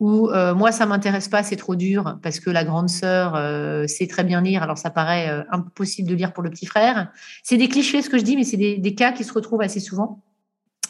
ou 0.00 0.30
moi 0.54 0.70
ça 0.70 0.86
m'intéresse 0.86 1.26
pas 1.26 1.42
c'est 1.42 1.56
trop 1.56 1.74
dur 1.74 2.18
parce 2.22 2.38
que 2.38 2.50
la 2.50 2.62
grande 2.62 2.88
sœur 2.88 3.36
sait 3.88 4.06
très 4.06 4.22
bien 4.22 4.40
lire 4.40 4.62
alors 4.62 4.78
ça 4.78 4.90
paraît 4.90 5.44
impossible 5.50 6.08
de 6.08 6.14
lire 6.14 6.32
pour 6.32 6.44
le 6.44 6.50
petit 6.50 6.66
frère. 6.66 7.10
C'est 7.42 7.56
des 7.56 7.68
clichés 7.68 8.00
ce 8.00 8.08
que 8.08 8.16
je 8.16 8.22
dis 8.22 8.36
mais 8.36 8.44
c'est 8.44 8.56
des, 8.56 8.78
des, 8.78 8.94
cas 8.94 9.10
qui 9.10 9.24
se 9.24 9.32
retrouvent 9.32 9.60
assez 9.60 9.80
souvent. 9.80 10.22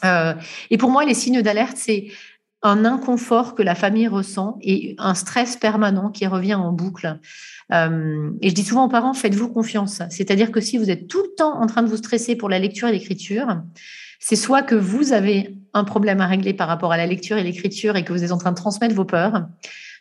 et 0.03 0.77
pour 0.77 0.91
moi 0.91 1.05
les 1.05 1.15
signes 1.15 1.41
d'alerte 1.41 1.75
c'est 1.75 2.09
un 2.61 2.83
inconfort 2.83 3.55
que 3.55 3.63
la 3.63 3.75
famille 3.75 4.07
ressent 4.07 4.57
et 4.61 4.95
un 4.97 5.13
stress 5.13 5.55
permanent 5.55 6.09
qui 6.09 6.27
revient 6.27 6.55
en 6.55 6.71
boucle. 6.71 7.19
Euh, 7.71 8.31
et 8.41 8.49
je 8.49 8.55
dis 8.55 8.63
souvent 8.63 8.85
aux 8.85 8.89
parents, 8.89 9.13
faites-vous 9.13 9.49
confiance. 9.49 10.01
C'est-à-dire 10.09 10.51
que 10.51 10.59
si 10.59 10.77
vous 10.77 10.89
êtes 10.89 11.07
tout 11.07 11.21
le 11.21 11.33
temps 11.37 11.61
en 11.61 11.67
train 11.67 11.83
de 11.83 11.87
vous 11.87 11.97
stresser 11.97 12.35
pour 12.35 12.49
la 12.49 12.59
lecture 12.59 12.87
et 12.87 12.91
l'écriture, 12.91 13.61
c'est 14.19 14.35
soit 14.35 14.61
que 14.61 14.75
vous 14.75 15.13
avez 15.13 15.55
un 15.73 15.85
problème 15.85 16.19
à 16.19 16.27
régler 16.27 16.53
par 16.53 16.67
rapport 16.67 16.91
à 16.91 16.97
la 16.97 17.05
lecture 17.05 17.37
et 17.37 17.43
l'écriture 17.43 17.95
et 17.95 18.03
que 18.03 18.11
vous 18.11 18.23
êtes 18.23 18.31
en 18.31 18.37
train 18.37 18.51
de 18.51 18.57
transmettre 18.57 18.95
vos 18.95 19.05
peurs, 19.05 19.47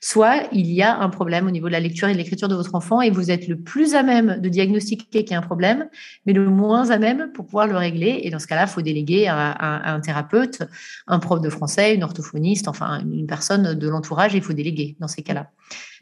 soit 0.00 0.48
il 0.52 0.70
y 0.70 0.82
a 0.82 0.98
un 0.98 1.08
problème 1.08 1.46
au 1.46 1.50
niveau 1.50 1.66
de 1.66 1.72
la 1.72 1.80
lecture 1.80 2.08
et 2.08 2.12
de 2.12 2.18
l'écriture 2.18 2.48
de 2.48 2.54
votre 2.54 2.74
enfant 2.74 3.00
et 3.00 3.10
vous 3.10 3.30
êtes 3.30 3.48
le 3.48 3.58
plus 3.58 3.94
à 3.94 4.02
même 4.02 4.40
de 4.40 4.48
diagnostiquer 4.48 5.24
qu'il 5.24 5.32
y 5.32 5.34
a 5.34 5.38
un 5.38 5.42
problème, 5.42 5.88
mais 6.26 6.32
le 6.32 6.48
moins 6.48 6.90
à 6.90 6.98
même 6.98 7.30
pour 7.32 7.46
pouvoir 7.46 7.66
le 7.66 7.76
régler. 7.76 8.20
Et 8.22 8.30
dans 8.30 8.38
ce 8.38 8.46
cas-là, 8.46 8.62
il 8.62 8.68
faut 8.68 8.82
déléguer 8.82 9.26
à, 9.28 9.92
un 9.92 10.00
thérapeute, 10.00 10.62
un 11.06 11.18
prof 11.18 11.40
de 11.40 11.50
français, 11.50 11.94
une 11.94 12.04
orthophoniste, 12.04 12.68
enfin 12.68 13.00
une 13.00 13.26
personne 13.26 13.74
de 13.74 13.88
l'entourage, 13.88 14.34
il 14.34 14.42
faut 14.42 14.52
déléguer 14.52 14.96
dans 15.00 15.08
ces 15.08 15.22
cas-là. 15.22 15.50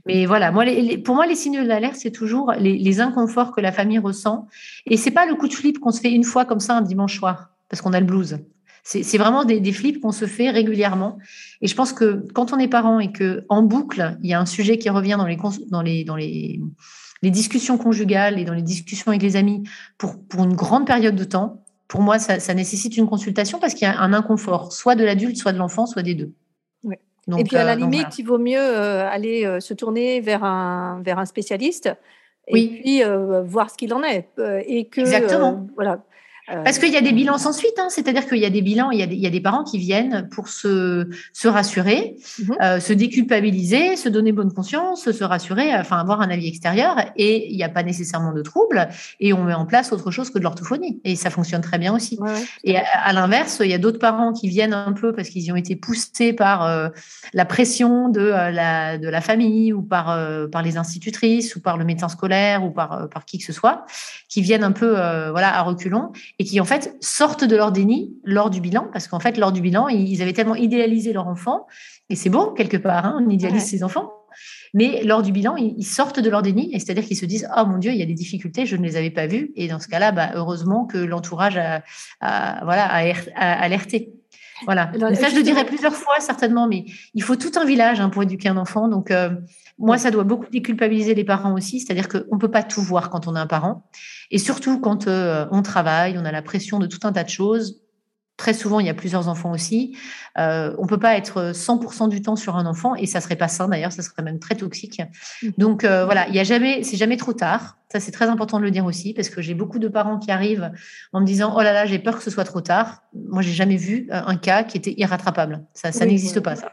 Mais 0.06 0.24
voilà, 0.24 0.52
moi, 0.52 0.64
pour 1.04 1.16
moi, 1.16 1.26
les 1.26 1.34
signes 1.34 1.66
d'alerte, 1.66 1.96
c'est 1.96 2.12
toujours 2.12 2.52
les, 2.58 3.00
inconforts 3.00 3.52
que 3.52 3.60
la 3.60 3.72
famille 3.72 3.98
ressent. 3.98 4.46
Et 4.86 4.96
c'est 4.96 5.10
pas 5.10 5.26
le 5.26 5.34
coup 5.34 5.48
de 5.48 5.54
flip 5.54 5.80
qu'on 5.80 5.90
se 5.90 6.00
fait 6.00 6.12
une 6.12 6.24
fois 6.24 6.44
comme 6.44 6.60
ça 6.60 6.76
un 6.76 6.82
dimanche 6.82 7.18
soir, 7.18 7.50
parce 7.68 7.82
qu'on 7.82 7.92
a 7.92 8.00
le 8.00 8.06
blues. 8.06 8.38
C'est 8.88 9.18
vraiment 9.18 9.44
des, 9.44 9.58
des 9.58 9.72
flips 9.72 10.00
qu'on 10.00 10.12
se 10.12 10.26
fait 10.26 10.48
régulièrement. 10.48 11.18
Et 11.60 11.66
je 11.66 11.74
pense 11.74 11.92
que 11.92 12.24
quand 12.34 12.52
on 12.52 12.58
est 12.58 12.68
parent 12.68 13.00
et 13.00 13.10
que 13.10 13.44
en 13.48 13.62
boucle, 13.62 14.16
il 14.22 14.30
y 14.30 14.32
a 14.32 14.40
un 14.40 14.46
sujet 14.46 14.78
qui 14.78 14.88
revient 14.90 15.16
dans 15.18 15.26
les 15.26 15.36
dans 15.70 15.82
les 15.82 16.04
dans 16.04 16.14
les, 16.14 16.60
les 17.22 17.30
discussions 17.32 17.78
conjugales 17.78 18.38
et 18.38 18.44
dans 18.44 18.54
les 18.54 18.62
discussions 18.62 19.08
avec 19.08 19.22
les 19.22 19.34
amis 19.34 19.64
pour 19.98 20.14
pour 20.28 20.44
une 20.44 20.54
grande 20.54 20.86
période 20.86 21.16
de 21.16 21.24
temps, 21.24 21.64
pour 21.88 22.00
moi, 22.00 22.20
ça, 22.20 22.38
ça 22.38 22.54
nécessite 22.54 22.96
une 22.96 23.08
consultation 23.08 23.58
parce 23.58 23.74
qu'il 23.74 23.88
y 23.88 23.90
a 23.90 24.00
un 24.00 24.12
inconfort, 24.12 24.72
soit 24.72 24.94
de 24.94 25.04
l'adulte, 25.04 25.36
soit 25.36 25.52
de 25.52 25.58
l'enfant, 25.58 25.86
soit 25.86 26.02
des 26.02 26.14
deux. 26.14 26.32
et 26.88 27.42
puis 27.42 27.56
à 27.56 27.64
la 27.64 27.72
euh, 27.72 27.74
limite, 27.74 28.20
il 28.20 28.24
vaut 28.24 28.38
mieux 28.38 28.60
euh, 28.60 29.08
aller 29.08 29.44
euh, 29.44 29.58
se 29.58 29.74
tourner 29.74 30.20
vers 30.20 30.44
un 30.44 31.02
vers 31.04 31.18
un 31.18 31.24
spécialiste 31.26 31.90
et 32.46 32.68
puis 32.68 33.02
voir 33.46 33.70
ce 33.70 33.76
qu'il 33.76 33.92
en 33.92 34.04
est 34.04 34.28
et 34.38 34.86
que 34.86 35.00
Exactement. 35.00 35.66
voilà 35.74 36.04
parce 36.46 36.78
qu'il 36.78 36.92
y 36.92 36.96
a 36.96 37.00
des 37.00 37.12
bilans 37.12 37.38
sans 37.38 37.52
suite, 37.52 37.78
hein. 37.78 37.88
c'est-à-dire 37.88 38.26
qu'il 38.26 38.38
y 38.38 38.44
a 38.44 38.50
des 38.50 38.62
bilans, 38.62 38.90
il 38.92 39.00
y 39.00 39.02
a 39.02 39.06
des, 39.06 39.16
il 39.16 39.20
y 39.20 39.26
a 39.26 39.30
des, 39.30 39.40
parents 39.40 39.64
qui 39.64 39.78
viennent 39.78 40.28
pour 40.30 40.48
se, 40.48 41.08
se 41.32 41.48
rassurer, 41.48 42.16
mhm. 42.38 42.56
euh, 42.62 42.80
se 42.80 42.92
déculpabiliser, 42.92 43.96
se 43.96 44.08
donner 44.08 44.30
bonne 44.30 44.52
conscience, 44.52 45.10
se 45.10 45.24
rassurer, 45.24 45.74
enfin 45.74 45.98
avoir 45.98 46.20
un 46.20 46.30
avis 46.30 46.46
extérieur, 46.46 46.96
et 47.16 47.50
il 47.50 47.56
n'y 47.56 47.64
a 47.64 47.68
pas 47.68 47.82
nécessairement 47.82 48.32
de 48.32 48.42
trouble, 48.42 48.88
et 49.18 49.32
on 49.32 49.42
met 49.42 49.54
en 49.54 49.66
place 49.66 49.92
autre 49.92 50.10
chose 50.10 50.30
que 50.30 50.38
de 50.38 50.44
l'orthophonie, 50.44 51.00
et 51.04 51.16
ça 51.16 51.30
fonctionne 51.30 51.62
très 51.62 51.78
bien 51.78 51.94
aussi. 51.94 52.18
et 52.62 52.76
à, 52.76 53.12
l'inverse, 53.12 53.60
il 53.62 53.70
y 53.70 53.74
a 53.74 53.78
d'autres 53.78 53.98
parents 53.98 54.32
qui 54.32 54.48
viennent 54.48 54.74
un 54.74 54.92
peu 54.92 55.12
parce 55.12 55.28
qu'ils 55.28 55.50
ont 55.50 55.56
été 55.56 55.74
poussés 55.74 56.32
par 56.32 56.64
euh, 56.64 56.88
la 57.32 57.44
pression 57.44 58.08
de, 58.08 58.20
euh, 58.20 58.50
la, 58.50 58.98
de 58.98 59.08
la 59.08 59.20
famille, 59.20 59.72
ou 59.72 59.82
par, 59.82 60.16
par 60.50 60.62
les 60.62 60.76
institutrices, 60.76 61.56
ou 61.56 61.60
par 61.60 61.76
le 61.76 61.84
médecin 61.84 62.08
scolaire, 62.08 62.64
ou 62.64 62.70
par, 62.70 63.08
par 63.08 63.24
qui 63.24 63.38
que 63.38 63.44
ce 63.44 63.52
soit, 63.52 63.84
qui 64.28 64.42
viennent 64.42 64.64
un 64.64 64.72
peu 64.72 64.90
voilà, 65.30 65.56
à 65.56 65.62
reculons 65.62 66.12
et 66.38 66.44
qui 66.44 66.60
en 66.60 66.64
fait 66.64 66.96
sortent 67.00 67.44
de 67.44 67.56
leur 67.56 67.72
déni 67.72 68.14
lors 68.24 68.50
du 68.50 68.60
bilan, 68.60 68.88
parce 68.92 69.08
qu'en 69.08 69.20
fait 69.20 69.38
lors 69.38 69.52
du 69.52 69.60
bilan, 69.60 69.88
ils 69.88 70.20
avaient 70.22 70.32
tellement 70.32 70.54
idéalisé 70.54 71.12
leur 71.12 71.28
enfant, 71.28 71.66
et 72.10 72.16
c'est 72.16 72.30
bon 72.30 72.52
quelque 72.52 72.76
part, 72.76 73.06
hein, 73.06 73.24
on 73.24 73.30
idéalise 73.30 73.64
ses 73.64 73.82
enfants, 73.82 74.12
mais 74.74 75.02
lors 75.02 75.22
du 75.22 75.32
bilan, 75.32 75.56
ils 75.56 75.84
sortent 75.84 76.20
de 76.20 76.28
leur 76.28 76.42
déni, 76.42 76.74
et 76.74 76.78
c'est-à-dire 76.78 77.04
qu'ils 77.04 77.16
se 77.16 77.26
disent 77.26 77.48
oh 77.56 77.64
mon 77.66 77.78
Dieu, 77.78 77.92
il 77.92 77.98
y 77.98 78.02
a 78.02 78.06
des 78.06 78.14
difficultés, 78.14 78.66
je 78.66 78.76
ne 78.76 78.82
les 78.82 78.96
avais 78.96 79.10
pas 79.10 79.26
vues, 79.26 79.52
et 79.56 79.68
dans 79.68 79.80
ce 79.80 79.88
cas-là, 79.88 80.12
bah, 80.12 80.30
heureusement 80.34 80.84
que 80.84 80.98
l'entourage 80.98 81.56
a, 81.56 81.82
voilà 82.64 82.86
a, 82.86 83.62
alerté. 83.62 84.12
Voilà. 84.64 84.90
ça, 85.14 85.28
je 85.28 85.36
le 85.36 85.42
dirais 85.42 85.64
plusieurs 85.64 85.94
fois, 85.94 86.14
certainement, 86.20 86.66
mais 86.66 86.86
il 87.14 87.22
faut 87.22 87.36
tout 87.36 87.52
un 87.56 87.64
village 87.64 88.00
hein, 88.00 88.08
pour 88.08 88.22
éduquer 88.22 88.48
un 88.48 88.56
enfant. 88.56 88.88
Donc, 88.88 89.10
euh, 89.10 89.30
moi, 89.78 89.98
ça 89.98 90.10
doit 90.10 90.24
beaucoup 90.24 90.46
déculpabiliser 90.50 91.14
les 91.14 91.24
parents 91.24 91.54
aussi. 91.54 91.80
C'est-à-dire 91.80 92.08
qu'on 92.08 92.34
ne 92.34 92.40
peut 92.40 92.50
pas 92.50 92.62
tout 92.62 92.80
voir 92.80 93.10
quand 93.10 93.28
on 93.28 93.34
a 93.34 93.40
un 93.40 93.46
parent. 93.46 93.88
Et 94.30 94.38
surtout, 94.38 94.80
quand 94.80 95.06
euh, 95.06 95.46
on 95.50 95.62
travaille, 95.62 96.16
on 96.18 96.24
a 96.24 96.32
la 96.32 96.42
pression 96.42 96.78
de 96.78 96.86
tout 96.86 97.00
un 97.04 97.12
tas 97.12 97.24
de 97.24 97.28
choses. 97.28 97.82
Très 98.36 98.52
souvent, 98.52 98.80
il 98.80 98.86
y 98.86 98.90
a 98.90 98.94
plusieurs 98.94 99.28
enfants 99.28 99.50
aussi. 99.50 99.96
Euh, 100.38 100.74
on 100.78 100.86
peut 100.86 100.98
pas 100.98 101.16
être 101.16 101.52
100% 101.52 102.08
du 102.10 102.20
temps 102.20 102.36
sur 102.36 102.56
un 102.56 102.66
enfant 102.66 102.94
et 102.94 103.06
ça 103.06 103.20
serait 103.20 103.36
pas 103.36 103.48
sain 103.48 103.68
d'ailleurs, 103.68 103.92
ça 103.92 104.02
serait 104.02 104.22
même 104.22 104.38
très 104.38 104.54
toxique. 104.54 105.00
Mmh. 105.42 105.48
Donc 105.56 105.84
euh, 105.84 106.04
voilà, 106.04 106.28
il 106.28 106.34
y 106.34 106.38
a 106.38 106.44
jamais, 106.44 106.82
c'est 106.82 106.98
jamais 106.98 107.16
trop 107.16 107.32
tard. 107.32 107.78
Ça 107.90 108.00
c'est 108.00 108.12
très 108.12 108.26
important 108.26 108.58
de 108.58 108.64
le 108.64 108.70
dire 108.70 108.84
aussi 108.84 109.14
parce 109.14 109.30
que 109.30 109.40
j'ai 109.40 109.54
beaucoup 109.54 109.78
de 109.78 109.88
parents 109.88 110.18
qui 110.18 110.30
arrivent 110.30 110.70
en 111.12 111.20
me 111.20 111.26
disant 111.26 111.54
oh 111.56 111.62
là 111.62 111.72
là 111.72 111.86
j'ai 111.86 111.98
peur 111.98 112.18
que 112.18 112.22
ce 112.22 112.30
soit 112.30 112.44
trop 112.44 112.60
tard. 112.60 113.04
Moi 113.14 113.40
j'ai 113.40 113.52
jamais 113.52 113.76
vu 113.76 114.08
euh, 114.10 114.20
un 114.26 114.36
cas 114.36 114.64
qui 114.64 114.76
était 114.76 114.94
irrattrapable. 114.98 115.64
Ça, 115.72 115.92
ça 115.92 116.04
n'existe 116.04 116.40
pas 116.40 116.56
ça. 116.56 116.72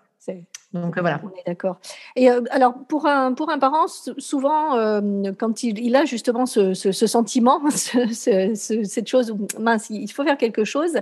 Donc 0.74 0.98
voilà. 0.98 1.22
On 1.24 1.30
est 1.30 1.46
d'accord. 1.46 1.78
Et 2.16 2.32
euh, 2.32 2.42
alors 2.50 2.74
pour 2.88 3.06
un 3.06 3.34
pour 3.34 3.52
un 3.52 3.60
parent, 3.60 3.86
souvent 3.88 4.76
euh, 4.76 5.32
quand 5.38 5.62
il, 5.62 5.78
il, 5.78 5.96
a 5.96 6.06
justement 6.06 6.48
ce, 6.48 6.74
ce, 6.74 6.92
ce 6.92 7.06
sentiment, 7.06 7.62
ce, 7.70 8.54
cette 8.84 9.08
chose 9.08 9.36
mince, 9.60 9.90
il 9.92 10.12
faut 10.12 10.24
faire 10.24 10.38
quelque 10.38 10.64
chose. 10.64 10.98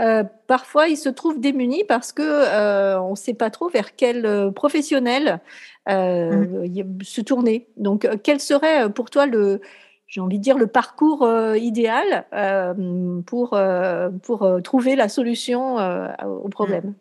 Euh, 0.00 0.22
parfois, 0.46 0.86
il 0.88 0.96
se 0.96 1.08
trouve 1.08 1.40
démuni 1.40 1.82
parce 1.82 2.12
que 2.12 2.98
on 3.00 3.10
ne 3.10 3.16
sait 3.16 3.34
pas 3.34 3.50
trop 3.50 3.68
vers 3.68 3.96
quel 3.96 4.52
professionnel 4.54 5.40
mmh. 5.88 7.02
se 7.02 7.20
tourner. 7.20 7.66
Donc, 7.76 8.08
quel 8.22 8.38
serait 8.38 8.88
pour 8.92 9.10
toi 9.10 9.26
le 9.26 9.60
j'ai 10.06 10.22
envie 10.22 10.38
de 10.38 10.42
dire 10.42 10.56
le 10.56 10.68
parcours 10.68 11.28
idéal 11.56 12.24
pour 13.26 13.58
pour 14.22 14.62
trouver 14.62 14.94
la 14.94 15.08
solution 15.08 15.76
au 16.24 16.48
problème? 16.48 16.94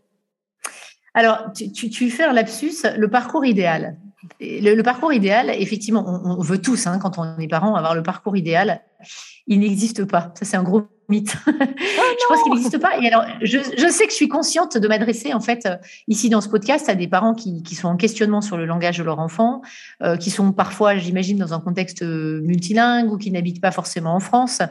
Alors, 1.18 1.52
tu, 1.52 2.12
fais 2.12 2.26
un 2.26 2.32
lapsus, 2.32 2.84
le 2.96 3.08
parcours 3.08 3.44
idéal. 3.44 3.98
Le, 4.40 4.80
parcours 4.84 5.12
idéal, 5.12 5.50
effectivement, 5.50 6.06
on, 6.06 6.40
veut 6.44 6.62
tous, 6.62 6.86
hein, 6.86 7.00
quand 7.00 7.18
on 7.18 7.40
est 7.40 7.48
parent, 7.48 7.74
avoir 7.74 7.96
le 7.96 8.04
parcours 8.04 8.38
idéal. 8.38 8.82
Il 9.48 9.62
n'existe 9.62 10.06
pas. 10.06 10.32
Ça, 10.36 10.46
c'est 10.46 10.58
un 10.58 10.64
gros 10.64 10.84
mythe. 11.10 11.36
Oh 11.50 12.14
je 12.20 12.28
pense 12.28 12.44
qu'il 12.44 12.54
n'existe 12.54 12.78
pas. 12.80 13.00
Et 13.00 13.08
alors, 13.08 13.26
je, 13.42 13.58
sais 13.90 14.06
que 14.06 14.12
je 14.12 14.16
suis 14.16 14.28
consciente 14.28 14.78
de 14.78 14.88
m'adresser, 14.88 15.34
en 15.34 15.40
fait, 15.40 15.66
euh, 15.66 15.78
ici 16.08 16.30
dans 16.30 16.42
ce 16.42 16.50
podcast, 16.50 16.88
à 16.90 16.96
des 16.96 17.08
parents 17.08 17.34
qui, 17.34 17.64
sont 17.74 17.88
en 17.88 17.98
questionnement 17.98 18.42
sur 18.42 18.58
le 18.58 18.66
langage 18.66 19.00
de 19.00 19.04
leur 19.04 19.20
enfant, 19.20 19.62
euh, 20.04 20.18
qui 20.18 20.30
sont 20.30 20.52
parfois, 20.52 20.98
j'imagine, 20.98 21.38
dans 21.38 21.54
un 21.54 21.60
contexte 21.60 22.04
euh, 22.04 22.42
multilingue 22.42 23.12
ou 23.12 23.18
qui 23.18 23.32
n'habitent 23.32 23.62
pas 23.62 23.72
forcément 23.72 24.14
en 24.14 24.20
France. 24.20 24.62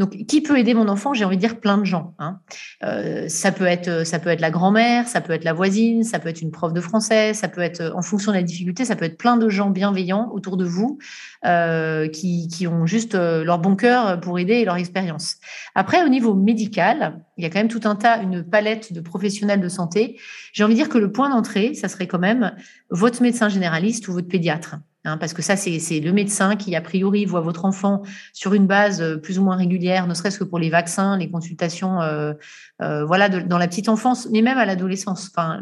Donc, 0.00 0.16
qui 0.26 0.40
peut 0.40 0.58
aider 0.58 0.72
mon 0.72 0.88
enfant? 0.88 1.12
J'ai 1.12 1.26
envie 1.26 1.36
de 1.36 1.42
dire 1.42 1.60
plein 1.60 1.76
de 1.76 1.84
gens. 1.84 2.14
Hein. 2.18 2.40
Euh, 2.82 3.28
ça 3.28 3.52
peut 3.52 3.66
être, 3.66 4.06
ça 4.06 4.18
peut 4.18 4.30
être 4.30 4.40
la 4.40 4.50
grand-mère, 4.50 5.06
ça 5.06 5.20
peut 5.20 5.34
être 5.34 5.44
la 5.44 5.52
voisine, 5.52 6.04
ça 6.04 6.18
peut 6.18 6.30
être 6.30 6.40
une 6.40 6.50
prof 6.50 6.72
de 6.72 6.80
français, 6.80 7.34
ça 7.34 7.48
peut 7.48 7.60
être, 7.60 7.92
en 7.94 8.00
fonction 8.00 8.32
de 8.32 8.38
la 8.38 8.42
difficulté, 8.42 8.86
ça 8.86 8.96
peut 8.96 9.04
être 9.04 9.18
plein 9.18 9.36
de 9.36 9.50
gens 9.50 9.68
bienveillants 9.68 10.30
autour 10.32 10.56
de 10.56 10.64
vous 10.64 10.98
euh, 11.44 12.08
qui, 12.08 12.48
qui, 12.48 12.66
ont 12.66 12.86
juste 12.86 13.14
euh, 13.14 13.44
leur 13.44 13.58
bon 13.58 13.76
cœur 13.76 14.18
pour 14.20 14.38
aider 14.38 14.54
et 14.54 14.64
leur 14.64 14.76
expérience. 14.76 15.36
Après, 15.74 16.02
au 16.02 16.08
niveau 16.08 16.32
médical, 16.32 17.20
il 17.36 17.44
y 17.44 17.46
a 17.46 17.50
quand 17.50 17.58
même 17.58 17.68
tout 17.68 17.86
un 17.86 17.94
tas, 17.94 18.22
une 18.22 18.42
palette 18.42 18.94
de 18.94 19.02
professionnels 19.02 19.60
de 19.60 19.68
santé. 19.68 20.18
J'ai 20.54 20.64
envie 20.64 20.72
de 20.72 20.78
dire 20.78 20.88
que 20.88 20.96
le 20.96 21.12
point 21.12 21.28
d'entrée, 21.28 21.74
ça 21.74 21.88
serait 21.88 22.06
quand 22.06 22.18
même 22.18 22.56
votre 22.88 23.20
médecin 23.20 23.50
généraliste 23.50 24.08
ou 24.08 24.14
votre 24.14 24.28
pédiatre. 24.28 24.76
Hein, 25.06 25.16
parce 25.16 25.32
que 25.32 25.40
ça, 25.40 25.56
c'est 25.56 26.00
le 26.00 26.12
médecin 26.12 26.56
qui, 26.56 26.76
a 26.76 26.82
priori, 26.82 27.24
voit 27.24 27.40
votre 27.40 27.64
enfant 27.64 28.02
sur 28.34 28.52
une 28.52 28.66
base 28.66 29.00
euh, 29.00 29.16
plus 29.16 29.38
ou 29.38 29.42
moins 29.42 29.56
régulière, 29.56 30.06
ne 30.06 30.12
serait-ce 30.12 30.38
que 30.38 30.44
pour 30.44 30.58
les 30.58 30.68
vaccins, 30.68 31.16
les 31.16 31.30
consultations, 31.30 32.02
euh, 32.02 32.34
euh, 32.82 33.06
voilà, 33.06 33.30
dans 33.30 33.56
la 33.56 33.66
petite 33.66 33.88
enfance, 33.88 34.28
mais 34.30 34.42
même 34.42 34.58
à 34.58 34.66
l'adolescence. 34.66 35.30
Enfin, 35.34 35.60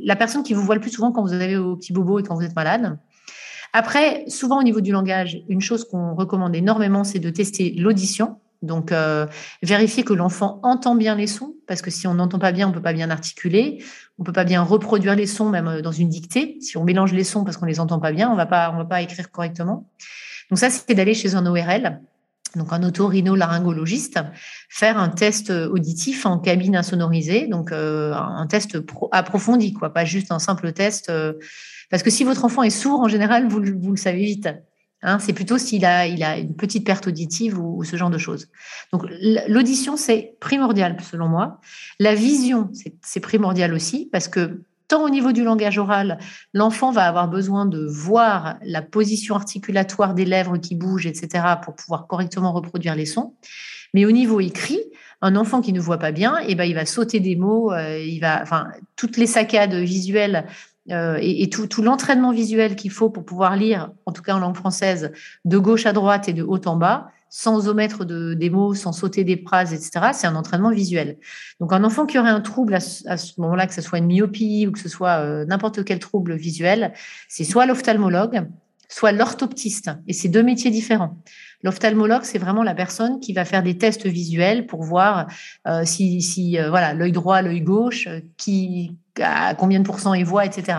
la 0.00 0.14
personne 0.14 0.44
qui 0.44 0.54
vous 0.54 0.62
voit 0.62 0.76
le 0.76 0.80
plus 0.80 0.92
souvent 0.92 1.10
quand 1.10 1.22
vous 1.22 1.32
avez 1.32 1.56
vos 1.56 1.74
petits 1.74 1.92
bobos 1.92 2.20
et 2.20 2.22
quand 2.22 2.36
vous 2.36 2.44
êtes 2.44 2.54
malade. 2.54 2.96
Après, 3.72 4.24
souvent 4.28 4.60
au 4.60 4.62
niveau 4.62 4.80
du 4.80 4.92
langage, 4.92 5.38
une 5.48 5.60
chose 5.60 5.84
qu'on 5.84 6.14
recommande 6.14 6.54
énormément, 6.54 7.02
c'est 7.02 7.18
de 7.18 7.30
tester 7.30 7.74
l'audition. 7.76 8.38
Donc, 8.66 8.92
euh, 8.92 9.26
vérifier 9.62 10.04
que 10.04 10.12
l'enfant 10.12 10.60
entend 10.62 10.94
bien 10.94 11.14
les 11.14 11.26
sons, 11.26 11.54
parce 11.66 11.82
que 11.82 11.90
si 11.90 12.06
on 12.06 12.14
n'entend 12.14 12.38
pas 12.38 12.52
bien, 12.52 12.68
on 12.68 12.72
peut 12.72 12.82
pas 12.82 12.92
bien 12.92 13.10
articuler, 13.10 13.82
on 14.18 14.24
peut 14.24 14.32
pas 14.32 14.44
bien 14.44 14.62
reproduire 14.62 15.14
les 15.14 15.26
sons, 15.26 15.48
même 15.48 15.68
euh, 15.68 15.82
dans 15.82 15.92
une 15.92 16.08
dictée. 16.08 16.58
Si 16.60 16.76
on 16.76 16.84
mélange 16.84 17.12
les 17.12 17.24
sons 17.24 17.44
parce 17.44 17.56
qu'on 17.56 17.66
les 17.66 17.80
entend 17.80 18.00
pas 18.00 18.12
bien, 18.12 18.30
on 18.30 18.36
va 18.36 18.46
pas, 18.46 18.70
on 18.72 18.76
va 18.76 18.84
pas 18.84 19.00
écrire 19.02 19.30
correctement. 19.30 19.88
Donc 20.50 20.58
ça, 20.58 20.68
c'est 20.70 20.94
d'aller 20.94 21.14
chez 21.14 21.34
un 21.34 21.46
ORL, 21.46 22.00
donc 22.54 22.72
un 22.72 22.82
otorino-laryngologiste, 22.82 24.20
faire 24.68 24.98
un 24.98 25.08
test 25.08 25.50
euh, 25.50 25.68
auditif 25.68 26.26
en 26.26 26.38
cabine 26.38 26.76
insonorisée, 26.76 27.46
donc 27.46 27.72
un 27.72 28.46
test 28.48 28.78
approfondi, 29.12 29.72
quoi, 29.72 29.92
pas 29.92 30.04
juste 30.04 30.30
un 30.32 30.38
simple 30.38 30.72
test. 30.72 31.10
parce 31.90 32.02
que 32.02 32.10
si 32.10 32.24
votre 32.24 32.44
enfant 32.44 32.62
est 32.62 32.70
sourd, 32.70 33.00
en 33.00 33.08
général, 33.08 33.48
vous 33.48 33.60
le 33.60 33.96
savez 33.96 34.24
vite. 34.24 34.48
Hein, 35.06 35.20
c'est 35.20 35.32
plutôt 35.32 35.56
s'il 35.56 35.84
a, 35.84 36.08
il 36.08 36.24
a 36.24 36.36
une 36.36 36.56
petite 36.56 36.84
perte 36.84 37.06
auditive 37.06 37.60
ou, 37.60 37.84
ce 37.84 37.94
genre 37.96 38.10
de 38.10 38.18
choses. 38.18 38.48
Donc 38.92 39.04
l'audition, 39.46 39.96
c'est 39.96 40.34
primordial 40.40 40.96
selon 41.00 41.28
moi. 41.28 41.60
La 42.00 42.16
vision, 42.16 42.70
c'est 43.02 43.20
primordial 43.20 43.72
aussi 43.72 44.08
parce 44.10 44.26
que 44.26 44.64
tant 44.88 45.04
au 45.04 45.08
niveau 45.08 45.30
du 45.30 45.44
langage 45.44 45.78
oral, 45.78 46.18
l'enfant 46.52 46.90
va 46.90 47.06
avoir 47.06 47.28
besoin 47.28 47.66
de 47.66 47.86
voir 47.86 48.56
la 48.62 48.82
position 48.82 49.36
articulatoire 49.36 50.12
des 50.12 50.24
lèvres 50.24 50.58
qui 50.58 50.74
bougent, 50.74 51.06
etc., 51.06 51.44
pour 51.62 51.76
pouvoir 51.76 52.08
correctement 52.08 52.52
reproduire 52.52 52.96
les 52.96 53.06
sons. 53.06 53.34
Mais 53.94 54.06
au 54.06 54.10
niveau 54.10 54.40
écrit, 54.40 54.80
un 55.22 55.36
enfant 55.36 55.60
qui 55.60 55.72
ne 55.72 55.80
voit 55.80 55.98
pas 55.98 56.10
bien, 56.10 56.38
eh 56.48 56.56
ben, 56.56 56.64
il 56.64 56.74
va 56.74 56.84
sauter 56.84 57.20
des 57.20 57.36
mots, 57.36 57.72
euh, 57.72 57.98
il 57.98 58.18
va, 58.18 58.42
enfin, 58.42 58.66
toutes 58.96 59.18
les 59.18 59.26
saccades 59.26 59.74
visuelles 59.74 60.46
euh, 60.90 61.18
et, 61.20 61.48
tout, 61.50 61.82
l'entraînement 61.82 62.32
visuel 62.32 62.76
qu'il 62.76 62.90
faut 62.90 63.10
pour 63.10 63.24
pouvoir 63.24 63.56
lire, 63.56 63.90
en 64.06 64.12
tout 64.12 64.22
cas 64.22 64.34
en 64.34 64.38
langue 64.38 64.56
française, 64.56 65.12
de 65.44 65.58
gauche 65.58 65.86
à 65.86 65.92
droite 65.92 66.28
et 66.28 66.32
de 66.32 66.42
haut 66.42 66.60
en 66.66 66.76
bas, 66.76 67.08
sans 67.28 67.68
omettre 67.68 68.04
de, 68.04 68.34
des 68.34 68.50
mots, 68.50 68.74
sans 68.74 68.92
sauter 68.92 69.24
des 69.24 69.36
phrases, 69.36 69.72
etc., 69.72 70.10
c'est 70.12 70.26
un 70.26 70.36
entraînement 70.36 70.70
visuel. 70.70 71.18
Donc 71.60 71.72
un 71.72 71.82
enfant 71.84 72.06
qui 72.06 72.18
aurait 72.18 72.30
un 72.30 72.40
trouble 72.40 72.74
à, 72.74 72.80
ce 72.80 73.40
moment-là, 73.40 73.66
que 73.66 73.74
ce 73.74 73.82
soit 73.82 73.98
une 73.98 74.06
myopie 74.06 74.66
ou 74.66 74.72
que 74.72 74.78
ce 74.78 74.88
soit 74.88 75.18
euh, 75.18 75.44
n'importe 75.44 75.84
quel 75.84 75.98
trouble 75.98 76.36
visuel, 76.36 76.92
c'est 77.28 77.44
soit 77.44 77.66
l'ophtalmologue, 77.66 78.46
soit 78.88 79.12
l'orthoptiste. 79.12 79.90
Et 80.06 80.12
c'est 80.12 80.28
deux 80.28 80.42
métiers 80.42 80.70
différents. 80.70 81.16
L'ophtalmologue, 81.62 82.24
c'est 82.24 82.38
vraiment 82.38 82.62
la 82.62 82.74
personne 82.74 83.20
qui 83.20 83.32
va 83.32 83.44
faire 83.44 83.62
des 83.62 83.78
tests 83.78 84.06
visuels 84.06 84.66
pour 84.66 84.82
voir 84.82 85.26
euh, 85.66 85.84
si, 85.84 86.22
si 86.22 86.58
voilà 86.68 86.94
l'œil 86.94 87.12
droit, 87.12 87.42
l'œil 87.42 87.62
gauche, 87.62 88.08
qui 88.36 88.96
à 89.22 89.54
combien 89.54 89.80
de 89.80 89.84
pourcents 89.84 90.14
ils 90.14 90.24
voient, 90.24 90.44
etc. 90.44 90.78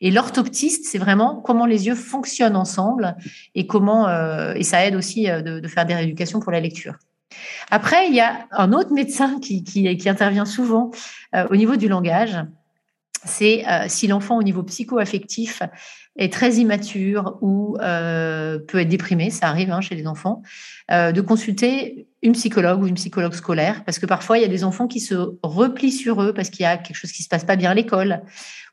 Et 0.00 0.10
l'orthoptiste, 0.10 0.86
c'est 0.86 0.98
vraiment 0.98 1.36
comment 1.36 1.66
les 1.66 1.86
yeux 1.86 1.94
fonctionnent 1.94 2.56
ensemble 2.56 3.16
et 3.54 3.66
comment 3.66 4.08
euh, 4.08 4.54
et 4.54 4.62
ça 4.62 4.84
aide 4.86 4.94
aussi 4.94 5.30
euh, 5.30 5.42
de, 5.42 5.68
faire 5.68 5.86
des 5.86 5.94
rééducations 5.94 6.40
pour 6.40 6.52
la 6.52 6.60
lecture. 6.60 6.94
Après, 7.70 8.08
il 8.08 8.14
y 8.14 8.20
a 8.20 8.46
un 8.52 8.72
autre 8.72 8.92
médecin 8.92 9.38
qui, 9.40 9.62
qui, 9.62 10.08
intervient 10.08 10.46
souvent 10.46 10.90
euh, 11.34 11.46
au 11.50 11.56
niveau 11.56 11.76
du 11.76 11.88
langage. 11.88 12.36
C'est 13.24 13.64
si 13.88 14.06
l'enfant 14.06 14.38
au 14.38 14.44
niveau 14.44 14.62
psycho-affectif 14.62 15.60
est 16.18 16.32
très 16.32 16.56
immature 16.56 17.38
ou 17.40 17.76
peut 17.78 18.78
être 18.78 18.88
déprimé, 18.88 19.30
ça 19.30 19.48
arrive 19.48 19.70
hein, 19.70 19.80
chez 19.80 19.94
les 19.94 20.06
enfants, 20.06 20.42
de 20.90 21.20
consulter 21.20 22.06
une 22.22 22.32
psychologue 22.32 22.82
ou 22.82 22.86
une 22.86 22.94
psychologue 22.94 23.34
scolaire, 23.34 23.84
parce 23.84 23.98
que 23.98 24.06
parfois 24.06 24.38
il 24.38 24.42
y 24.42 24.44
a 24.44 24.48
des 24.48 24.64
enfants 24.64 24.88
qui 24.88 25.00
se 25.00 25.14
replient 25.42 25.92
sur 25.92 26.20
eux 26.22 26.32
parce 26.34 26.50
qu'il 26.50 26.64
y 26.64 26.66
a 26.66 26.76
quelque 26.76 26.96
chose 26.96 27.12
qui 27.12 27.22
se 27.22 27.28
passe 27.28 27.44
pas 27.44 27.56
bien 27.56 27.70
à 27.70 27.74
l'école 27.74 28.22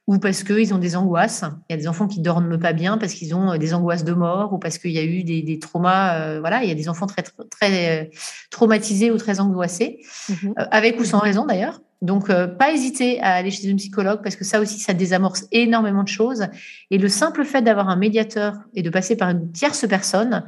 ou 0.08 0.20
parce 0.20 0.44
qu'ils 0.44 0.74
ont 0.74 0.78
des 0.78 0.96
angoisses. 0.96 1.44
Il 1.70 1.74
y 1.74 1.76
a 1.76 1.78
des 1.78 1.88
enfants 1.88 2.08
qui 2.08 2.22
dorment 2.22 2.60
pas 2.60 2.74
bien 2.74 2.98
parce 2.98 3.14
qu'ils 3.14 3.34
ont 3.34 3.54
euh, 3.54 3.58
des 3.58 3.74
angoisses 3.74 4.04
de 4.04 4.14
mort 4.14 4.54
ou 4.54 4.60
parce 4.60 4.78
qu'il 4.78 4.92
y 4.92 5.00
a 5.00 5.04
eu 5.04 5.24
des, 5.24 5.60
traumas. 5.60 6.20
Euh, 6.20 6.40
voilà, 6.40 6.64
il 6.64 6.70
y 6.70 6.72
a 6.72 6.76
des 6.76 6.90
enfants 6.90 7.08
très 7.08 7.24
très 7.24 8.04
euh, 8.04 8.06
traumatisés 8.52 9.12
ou 9.12 9.18
très 9.18 9.40
angoissés, 9.40 10.00
mhm. 10.30 10.54
avec 10.58 11.00
ou 11.00 11.06
sans 11.06 11.20
raison 11.20 11.46
d'ailleurs. 11.46 11.82
Donc, 12.02 12.28
pas 12.28 12.72
hésiter 12.72 13.22
à 13.22 13.34
aller 13.34 13.52
chez 13.52 13.68
une 13.68 13.78
psychologue 13.78 14.22
parce 14.22 14.36
que 14.36 14.44
ça 14.44 14.60
aussi, 14.60 14.80
ça 14.80 14.94
désamorce 14.94 15.46
énormément 15.52 16.04
de 16.04 16.10
choses. 16.10 16.48
Et 16.92 16.98
le 16.98 17.08
simple 17.08 17.46
fait 17.46 17.62
d'avoir 17.62 17.90
un 17.90 17.96
médiateur 17.96 18.54
et 18.74 18.84
de 18.84 18.90
passer 18.90 19.16
par 19.16 19.30
une 19.30 19.52
tierce 19.52 19.88
personne, 19.88 20.44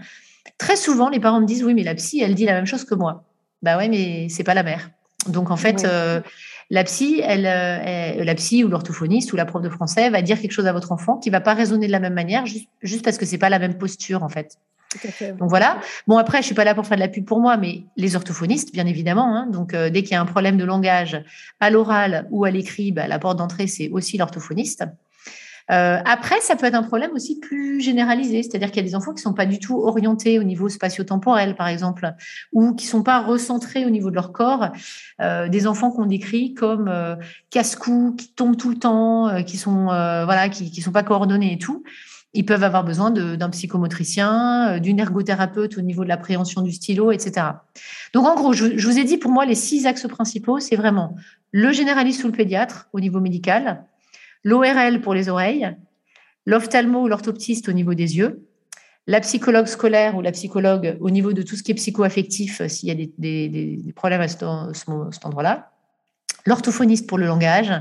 Très 0.58 0.76
souvent, 0.76 1.10
les 1.10 1.20
parents 1.20 1.42
me 1.42 1.46
disent 1.46 1.64
oui, 1.64 1.74
mais 1.74 1.84
la 1.84 1.96
psy, 1.96 2.22
elle 2.22 2.36
dit 2.36 2.46
la 2.46 2.54
même 2.54 2.66
chose 2.66 2.84
que 2.84 2.96
moi. 2.96 3.24
Bah 3.62 3.78
ouais, 3.78 3.90
mais 3.90 4.28
c'est 4.30 4.44
pas 4.44 4.54
la 4.54 4.64
mère. 4.64 4.90
Donc 5.28 5.52
en 5.52 5.58
fait, 5.58 5.84
euh, 5.84 6.22
la 6.70 6.84
psy, 6.84 7.22
elle, 7.24 7.46
euh, 7.46 8.24
la 8.24 8.36
psy 8.36 8.64
ou 8.64 8.70
l'orthophoniste 8.70 9.34
ou 9.34 9.36
la 9.36 9.46
prof 9.46 9.62
de 9.62 9.70
français 9.70 10.10
va 10.10 10.22
dire 10.22 10.40
quelque 10.40 10.52
chose 10.52 10.68
à 10.68 10.74
votre 10.74 10.92
enfant 10.92 11.18
qui 11.18 11.30
va 11.30 11.42
pas 11.42 11.54
raisonner 11.54 11.88
de 11.88 11.92
la 11.92 12.00
même 12.00 12.14
manière, 12.14 12.46
juste, 12.46 13.04
parce 13.04 13.18
que 13.18 13.26
c'est 13.26 13.38
pas 13.38 13.50
la 13.50 13.60
même 13.60 13.78
posture 13.78 14.24
en 14.24 14.30
fait. 14.30 14.58
Donc 15.38 15.50
voilà. 15.50 15.80
Bon 16.08 16.18
après, 16.18 16.40
je 16.40 16.46
suis 16.46 16.56
pas 16.56 16.64
là 16.64 16.74
pour 16.74 16.86
faire 16.86 16.98
de 16.98 17.02
la 17.02 17.08
pub 17.08 17.26
pour 17.26 17.40
moi, 17.40 17.58
mais 17.58 17.84
les 17.98 18.16
orthophonistes, 18.16 18.74
bien 18.74 18.86
évidemment. 18.86 19.36
Hein. 19.36 19.48
donc 19.48 19.74
euh, 19.74 19.90
dès 19.90 20.04
qu'il 20.04 20.12
y 20.12 20.16
a 20.16 20.22
un 20.22 20.26
problème 20.26 20.58
de 20.58 20.64
langage 20.64 21.22
à 21.60 21.70
l'oral 21.70 22.28
ou 22.32 22.46
à 22.46 22.52
l'écrit, 22.52 22.92
bah, 22.92 23.08
la 23.08 23.20
porte 23.20 23.38
d'entrée 23.38 23.68
c'est 23.68 23.90
aussi 23.90 24.18
l'orthophoniste. 24.18 24.86
Euh, 25.70 26.00
après, 26.06 26.40
ça 26.40 26.56
peut 26.56 26.66
être 26.66 26.76
un 26.76 26.84
problème 26.84 27.12
aussi 27.12 27.42
plus 27.42 27.82
généralisé, 27.82 28.42
c'est-à-dire 28.42 28.70
qu'il 28.70 28.78
y 28.78 28.86
a 28.86 28.88
des 28.88 28.96
enfants 28.96 29.14
qui 29.14 29.22
sont 29.22 29.34
pas 29.34 29.46
du 29.46 29.60
tout 29.60 29.76
orientés 29.76 30.40
au 30.40 30.44
niveau 30.44 30.70
spatio-temporel, 30.70 31.58
par 31.58 31.68
exemple, 31.68 32.10
ou 32.54 32.74
qui 32.74 32.86
sont 32.86 33.04
pas 33.04 33.20
recentrés 33.20 33.86
au 33.86 33.90
niveau 33.90 34.10
de 34.10 34.16
leur 34.16 34.32
corps. 34.32 34.70
Euh, 35.20 35.50
des 35.50 35.68
enfants 35.68 35.92
qu'on 35.92 36.06
décrit 36.06 36.54
comme 36.54 36.90
casse-cou, 37.50 38.16
qui 38.18 38.34
tombent 38.34 38.56
tout 38.56 38.70
le 38.70 38.78
temps, 38.78 39.44
qui 39.44 39.58
sont 39.58 39.88
voilà, 39.88 40.48
qui, 40.48 40.72
qui 40.72 40.82
sont 40.82 40.94
pas 40.94 41.04
coordonnés 41.04 41.52
et 41.52 41.58
tout 41.58 41.84
ils 42.38 42.46
peuvent 42.46 42.64
avoir 42.64 42.84
besoin 42.84 43.10
d'un 43.10 43.50
psychomotricien, 43.50 44.76
euh, 44.76 44.80
d'une 44.80 45.00
ergothérapeute 45.00 45.76
au 45.80 45.82
niveau 45.82 46.04
de 46.04 46.10
l'appréhension 46.10 46.62
du 46.62 46.72
stylo, 46.72 47.12
etc. 47.12 47.48
Donc, 48.14 48.28
en 48.28 48.36
gros, 48.36 48.54
je, 48.54 48.88
vous 48.88 49.00
ai 49.00 49.04
dit, 49.04 49.18
pour 49.18 49.32
moi, 49.32 49.44
les 49.46 49.56
six 49.56 49.88
axes 49.88 50.08
principaux, 50.08 50.60
c'est 50.60 50.76
vraiment 50.76 51.16
le 51.52 51.72
généraliste 51.72 52.24
ou 52.24 52.28
le 52.28 52.34
pédiatre 52.34 52.90
au 52.94 53.00
niveau 53.00 53.20
médical, 53.20 53.86
l'ORL 54.44 55.02
pour 55.02 55.16
les 55.16 55.30
oreilles, 55.30 55.76
l'ophtalmo 56.46 57.02
ou 57.02 57.08
l'orthoptiste 57.08 57.70
au 57.70 57.74
niveau 57.74 57.96
des 57.96 58.18
yeux, 58.18 58.46
la 59.08 59.20
psychologue 59.20 59.66
scolaire 59.66 60.16
ou 60.16 60.22
la 60.22 60.32
psychologue 60.32 60.96
au 61.00 61.10
niveau 61.10 61.34
de 61.34 61.42
tout 61.42 61.56
ce 61.56 61.64
qui 61.64 61.72
est 61.72 61.76
psychoaffectif, 61.76 62.62
euh, 62.62 62.68
s'il 62.68 62.88
y 62.88 62.92
a 62.92 62.96
des, 62.96 63.50
des, 63.50 63.94
problèmes 63.94 64.22
à 64.22 64.28
cet 64.28 64.44
endroit-là, 64.44 65.72
l'orthophoniste 66.46 67.08
pour 67.08 67.18
le 67.18 67.26
langage, 67.26 67.74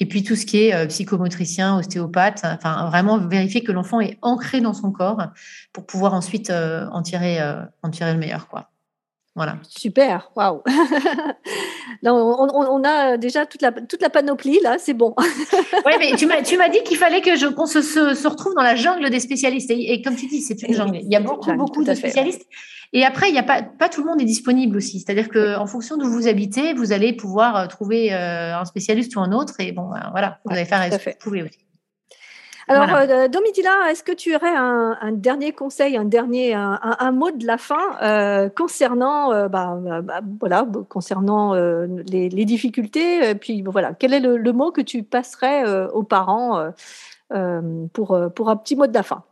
et 0.00 0.06
puis 0.06 0.24
tout 0.24 0.34
ce 0.34 0.44
qui 0.44 0.64
est 0.64 0.74
euh, 0.74 0.86
psychomotricien, 0.86 1.78
ostéopathe, 1.78 2.42
enfin 2.44 2.88
vraiment 2.88 3.18
vérifier 3.18 3.62
que 3.62 3.72
l'enfant 3.72 4.00
est 4.00 4.18
ancré 4.22 4.60
dans 4.60 4.74
son 4.74 4.90
corps 4.90 5.28
pour 5.72 5.86
pouvoir 5.86 6.14
ensuite 6.14 6.50
euh, 6.50 6.86
en 6.90 7.02
tirer 7.02 7.40
euh, 7.40 7.62
en 7.82 7.90
tirer 7.90 8.12
le 8.12 8.18
meilleur 8.18 8.48
quoi. 8.48 8.70
Voilà. 9.36 9.56
Super, 9.68 10.30
waouh. 10.36 10.62
on, 12.04 12.48
on, 12.52 12.84
a 12.84 13.16
déjà 13.16 13.46
toute 13.46 13.62
la, 13.62 13.72
toute 13.72 14.00
la 14.00 14.08
panoplie 14.08 14.60
là, 14.62 14.76
c'est 14.78 14.94
bon. 14.94 15.12
oui, 15.18 15.92
mais 15.98 16.12
tu 16.16 16.26
m'as, 16.26 16.40
tu 16.42 16.56
m'as 16.56 16.68
dit 16.68 16.84
qu'il 16.84 16.96
fallait 16.96 17.20
que 17.20 17.34
je, 17.34 17.48
qu'on 17.48 17.66
se, 17.66 17.82
se, 17.82 18.28
retrouve 18.28 18.54
dans 18.54 18.62
la 18.62 18.76
jungle 18.76 19.10
des 19.10 19.18
spécialistes. 19.18 19.72
Et, 19.72 20.00
comme 20.02 20.14
tu 20.14 20.28
dis, 20.28 20.40
c'est 20.40 20.62
une 20.62 20.74
jungle. 20.74 21.00
Il 21.02 21.12
y 21.12 21.16
a 21.16 21.20
beaucoup, 21.20 21.52
beaucoup 21.54 21.82
de 21.82 21.94
spécialistes. 21.94 22.46
Et 22.96 23.04
après, 23.04 23.28
il 23.28 23.34
y 23.34 23.38
a 23.38 23.42
pas, 23.42 23.60
pas 23.60 23.88
tout 23.88 24.02
le 24.02 24.06
monde 24.06 24.20
est 24.22 24.24
disponible 24.24 24.76
aussi. 24.76 25.00
C'est-à-dire 25.00 25.28
qu'en 25.28 25.66
fonction 25.66 25.96
d'où 25.96 26.08
vous 26.08 26.28
habitez, 26.28 26.74
vous 26.74 26.92
allez 26.92 27.12
pouvoir 27.12 27.56
euh, 27.56 27.66
trouver 27.66 28.14
euh, 28.14 28.56
un 28.56 28.64
spécialiste 28.64 29.16
ou 29.16 29.20
un 29.20 29.32
autre. 29.32 29.54
Et 29.58 29.72
bon, 29.72 29.90
ben, 29.90 30.10
voilà, 30.12 30.38
vous 30.44 30.52
allez 30.52 30.64
faire 30.64 30.80
ce 30.92 30.96
que 30.96 31.10
vous 31.10 31.16
pouvez 31.20 31.42
aussi. 31.42 31.58
Alors, 32.68 32.86
voilà. 32.86 33.24
Euh, 33.24 33.28
Domitila, 33.28 33.90
est-ce 33.90 34.04
que 34.04 34.12
tu 34.12 34.34
aurais 34.36 34.54
un, 34.54 35.10
dernier 35.10 35.50
conseil, 35.50 35.96
un 35.96 36.04
dernier, 36.04 36.54
un, 36.54 37.12
mot 37.12 37.32
de 37.32 37.44
la 37.46 37.58
fin 37.58 38.48
concernant, 38.56 39.48
bah, 39.48 39.76
bah, 40.02 40.20
voilà, 40.38 40.64
concernant 40.88 41.52
les, 41.52 42.44
difficultés, 42.46 43.34
puis 43.34 43.62
voilà, 43.62 43.92
quel 43.92 44.14
est 44.14 44.20
le, 44.20 44.38
le, 44.38 44.52
mot 44.52 44.70
que 44.70 44.80
tu 44.80 45.02
passerais 45.02 45.88
aux 45.88 46.04
parents 46.04 46.70
pour 47.92 48.18
pour 48.34 48.48
un 48.48 48.56
petit 48.56 48.76
mot 48.76 48.86
de 48.86 48.94
la 48.94 49.02
fin? 49.02 49.24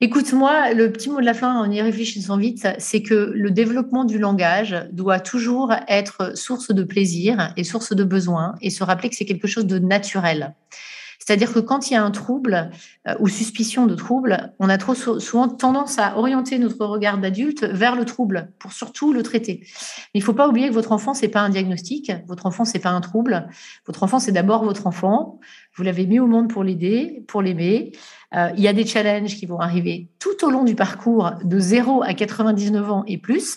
Écoute, 0.00 0.32
moi, 0.32 0.72
le 0.74 0.92
petit 0.92 1.10
mot 1.10 1.18
de 1.18 1.24
la 1.24 1.34
fin, 1.34 1.52
en 1.58 1.68
y 1.72 1.82
réfléchissant 1.82 2.36
vite, 2.36 2.68
c'est 2.78 3.02
que 3.02 3.32
le 3.34 3.50
développement 3.50 4.04
du 4.04 4.16
langage 4.16 4.86
doit 4.92 5.18
toujours 5.18 5.72
être 5.88 6.38
source 6.38 6.70
de 6.70 6.84
plaisir 6.84 7.52
et 7.56 7.64
source 7.64 7.92
de 7.92 8.04
besoin 8.04 8.54
et 8.60 8.70
se 8.70 8.84
rappeler 8.84 9.08
que 9.08 9.16
c'est 9.16 9.24
quelque 9.24 9.48
chose 9.48 9.66
de 9.66 9.80
naturel. 9.80 10.54
C'est-à-dire 11.28 11.52
que 11.52 11.58
quand 11.58 11.90
il 11.90 11.92
y 11.92 11.96
a 11.96 12.02
un 12.02 12.10
trouble 12.10 12.70
euh, 13.06 13.14
ou 13.18 13.28
suspicion 13.28 13.84
de 13.84 13.94
trouble, 13.94 14.54
on 14.60 14.70
a 14.70 14.78
trop 14.78 14.94
souvent 14.94 15.46
tendance 15.46 15.98
à 15.98 16.16
orienter 16.16 16.58
notre 16.58 16.86
regard 16.86 17.18
d'adulte 17.18 17.64
vers 17.64 17.96
le 17.96 18.06
trouble 18.06 18.52
pour 18.58 18.72
surtout 18.72 19.12
le 19.12 19.22
traiter. 19.22 19.60
Mais 19.60 19.66
il 20.14 20.20
ne 20.20 20.24
faut 20.24 20.32
pas 20.32 20.48
oublier 20.48 20.68
que 20.68 20.72
votre 20.72 20.92
enfant 20.92 21.12
c'est 21.12 21.28
pas 21.28 21.40
un 21.40 21.50
diagnostic, 21.50 22.12
votre 22.26 22.46
enfant 22.46 22.64
c'est 22.64 22.78
pas 22.78 22.92
un 22.92 23.02
trouble, 23.02 23.46
votre 23.86 24.04
enfant 24.04 24.20
c'est 24.20 24.32
d'abord 24.32 24.64
votre 24.64 24.86
enfant. 24.86 25.38
Vous 25.74 25.82
l'avez 25.82 26.06
mis 26.06 26.18
au 26.18 26.26
monde 26.26 26.48
pour 26.48 26.64
l'aider, 26.64 27.24
pour 27.28 27.42
l'aimer. 27.42 27.92
Euh, 28.34 28.50
il 28.56 28.62
y 28.62 28.68
a 28.68 28.72
des 28.72 28.86
challenges 28.86 29.36
qui 29.36 29.46
vont 29.46 29.58
arriver 29.58 30.08
tout 30.18 30.44
au 30.44 30.50
long 30.50 30.64
du 30.64 30.74
parcours 30.74 31.32
de 31.42 31.58
0 31.58 32.02
à 32.02 32.14
99 32.14 32.90
ans 32.90 33.04
et 33.06 33.18
plus. 33.18 33.56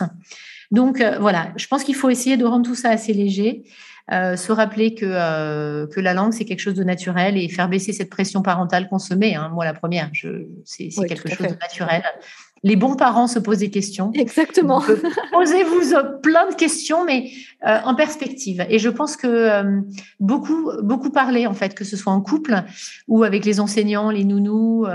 Donc 0.72 1.02
euh, 1.02 1.18
voilà, 1.20 1.52
je 1.58 1.68
pense 1.68 1.84
qu'il 1.84 1.96
faut 1.96 2.10
essayer 2.10 2.38
de 2.38 2.46
rendre 2.46 2.66
tout 2.66 2.76
ça 2.76 2.90
assez 2.90 3.14
léger. 3.14 3.64
Euh, 4.12 4.36
se 4.36 4.52
rappeler 4.52 4.96
que, 4.96 5.06
euh, 5.06 5.88
que 5.88 6.00
la 6.00 6.14
langue, 6.14 6.34
c'est 6.34 6.44
quelque 6.44 6.60
chose 6.60 6.74
de 6.74 6.84
naturel 6.84 7.38
et 7.38 7.48
faire 7.48 7.70
baisser 7.70 7.94
cette 7.94 8.10
pression 8.10 8.42
parentale 8.42 8.90
qu'on 8.90 9.00
se 9.00 9.14
met. 9.14 9.36
Hein. 9.36 9.50
Moi, 9.54 9.64
la 9.64 9.74
première, 9.74 10.10
c'est 10.66 10.90
quelque 11.08 11.30
chose 11.30 11.48
de 11.48 11.60
naturel. 11.60 12.04
Les 12.64 12.76
bons 12.76 12.96
parents 12.96 13.28
se 13.28 13.40
posent 13.40 13.60
des 13.60 13.72
questions. 13.72 14.12
Exactement. 14.14 14.84
Posez-vous 15.32 15.96
plein 16.22 16.50
de 16.50 16.56
questions, 16.56 17.04
mais 17.06 17.32
euh, 17.66 17.78
en 17.86 17.96
perspective. 17.96 18.64
Et 18.70 18.78
je 18.78 18.90
pense 18.90 19.18
que 19.18 19.82
beaucoup, 20.20 20.72
beaucoup 20.84 21.10
parler, 21.10 21.48
en 21.48 21.54
fait, 21.54 21.74
que 21.74 21.84
ce 21.84 21.98
soit 21.98 22.14
en 22.14 22.22
couple 22.22 22.64
ou 23.08 23.24
avec 23.24 23.46
les 23.46 23.60
enseignants, 23.60 24.12
les 24.12 24.24
nounous, 24.24 24.86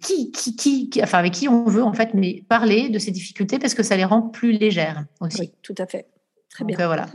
qui, 0.00 0.32
qui, 0.32 0.56
qui, 0.56 0.90
enfin, 1.02 1.18
avec 1.18 1.32
qui 1.32 1.48
on 1.48 1.64
veut, 1.64 1.84
en 1.84 1.92
fait, 1.92 2.10
mais 2.14 2.44
parler 2.48 2.88
de 2.88 2.98
ces 2.98 3.12
difficultés 3.12 3.58
parce 3.58 3.74
que 3.74 3.82
ça 3.82 3.96
les 3.96 4.04
rend 4.04 4.22
plus 4.22 4.52
légères 4.52 5.04
aussi. 5.20 5.40
Oui, 5.42 5.50
tout 5.62 5.74
à 5.78 5.86
fait. 5.86 6.06
Très 6.50 6.64
Donc, 6.64 6.76
bien. 6.76 6.86
voilà. 6.86 7.06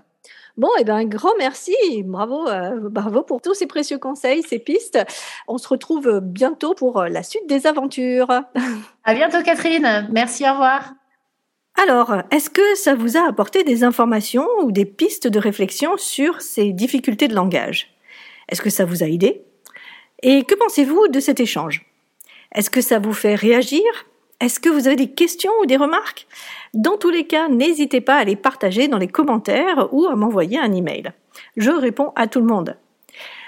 Bon, 0.58 0.68
et 0.78 0.82
eh 0.82 0.84
ben, 0.84 1.06
grand 1.06 1.32
merci, 1.38 1.76
bravo, 2.04 2.48
euh, 2.48 2.90
bravo 2.90 3.24
pour 3.24 3.42
tous 3.42 3.54
ces 3.54 3.68
précieux 3.68 3.98
conseils, 3.98 4.44
ces 4.44 4.60
pistes. 4.60 5.00
On 5.48 5.58
se 5.58 5.68
retrouve 5.68 6.20
bientôt 6.22 6.74
pour 6.74 7.00
euh, 7.00 7.08
la 7.08 7.24
suite 7.24 7.48
des 7.48 7.68
aventures. 7.68 8.30
À 9.04 9.14
bientôt, 9.14 9.42
Catherine. 9.44 10.08
Merci, 10.12 10.44
au 10.48 10.52
revoir. 10.52 10.94
Alors, 11.82 12.14
est-ce 12.32 12.50
que 12.50 12.76
ça 12.76 12.96
vous 12.96 13.18
a 13.18 13.28
apporté 13.28 13.64
des 13.64 13.84
informations 13.84 14.48
ou 14.62 14.72
des 14.72 14.86
pistes 14.86 15.28
de 15.28 15.40
réflexion 15.40 15.98
sur 15.98 16.42
ces 16.42 16.74
difficultés 16.74 17.28
de 17.28 17.34
langage? 17.34 17.96
Est-ce 18.50 18.62
que 18.62 18.70
ça 18.70 18.86
vous 18.86 19.04
a 19.04 19.08
aidé? 19.08 19.46
Et 20.22 20.44
que 20.44 20.54
pensez-vous 20.56 21.08
de 21.08 21.20
cet 21.20 21.40
échange? 21.40 21.86
Est-ce 22.54 22.70
que 22.70 22.82
ça 22.82 23.00
vous 23.00 23.14
fait 23.14 23.36
réagir? 23.36 23.82
Est-ce 24.42 24.60
que 24.60 24.70
vous 24.70 24.88
avez 24.88 24.96
des 24.96 25.12
questions 25.12 25.52
ou 25.62 25.68
des 25.68 25.78
remarques? 25.78 26.28
Dans 26.74 26.98
tous 26.98 27.12
les 27.12 27.28
cas, 27.28 27.48
n'hésitez 27.48 28.02
pas 28.02 28.16
à 28.16 28.24
les 28.24 28.36
partager 28.36 28.88
dans 28.88 28.98
les 28.98 29.08
commentaires 29.08 29.88
ou 29.92 30.08
à 30.08 30.16
m'envoyer 30.16 30.60
un 30.60 30.74
email. 30.74 31.12
Je 31.58 31.70
réponds 31.70 32.12
à 32.16 32.28
tout 32.28 32.40
le 32.40 32.48
monde. 32.48 32.76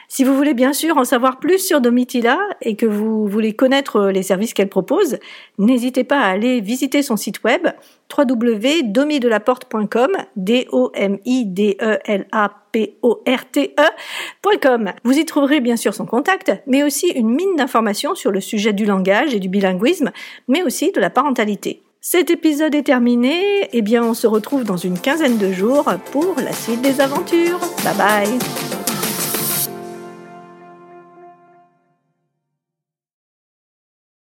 Si 0.08 0.24
vous 0.24 0.36
voulez 0.36 0.54
bien 0.54 0.74
sûr 0.74 0.98
en 0.98 1.04
savoir 1.04 1.40
plus 1.40 1.60
sur 1.60 1.82
Domitila 1.82 2.38
et 2.62 2.76
que 2.76 2.86
vous 2.86 3.28
voulez 3.28 3.54
connaître 3.54 4.10
les 4.10 4.24
services 4.24 4.54
qu'elle 4.54 4.70
propose, 4.70 5.18
n'hésitez 5.58 6.04
pas 6.04 6.20
à 6.20 6.28
aller 6.28 6.62
visiter 6.62 7.02
son 7.02 7.18
site 7.18 7.44
web 7.44 7.68
www.domidelaporte.com 8.16 10.12
d 10.36 10.68
o 10.72 10.92
m 10.94 11.18
i 11.26 11.46
d 11.46 11.78
e 11.82 12.00
l 12.06 12.28
a 12.32 12.50
p 12.72 12.98
o 13.02 13.24
r 13.28 13.46
t 13.52 13.76
e.com. 13.80 14.92
Vous 15.04 15.18
y 15.18 15.26
trouverez 15.26 15.62
bien 15.62 15.78
sûr 15.78 15.94
son 15.94 16.06
contact, 16.06 16.52
mais 16.68 16.84
aussi 16.84 17.08
une 17.10 17.30
mine 17.30 17.56
d'informations 17.56 18.16
sur 18.16 18.32
le 18.32 18.40
sujet 18.42 18.74
du 18.74 18.86
langage 18.86 19.34
et 19.34 19.40
du 19.40 19.50
bilinguisme, 19.50 20.12
mais 20.48 20.64
aussi 20.64 20.92
de 20.92 21.00
la 21.00 21.10
parentalité. 21.10 21.82
Cet 22.02 22.30
épisode 22.32 22.76
est 22.76 22.84
terminé, 22.84 23.70
eh 23.72 23.82
bien 23.82 24.04
on 24.04 24.14
se 24.14 24.28
retrouve 24.28 24.66
dans 24.66 24.76
une 24.76 25.00
quinzaine 25.00 25.38
de 25.38 25.54
jours 25.54 25.86
pour 26.12 26.36
la 26.38 26.52
suite 26.52 26.82
des 26.82 27.00
aventures. 27.00 27.60
Bye 27.86 27.96
bye 27.98 28.83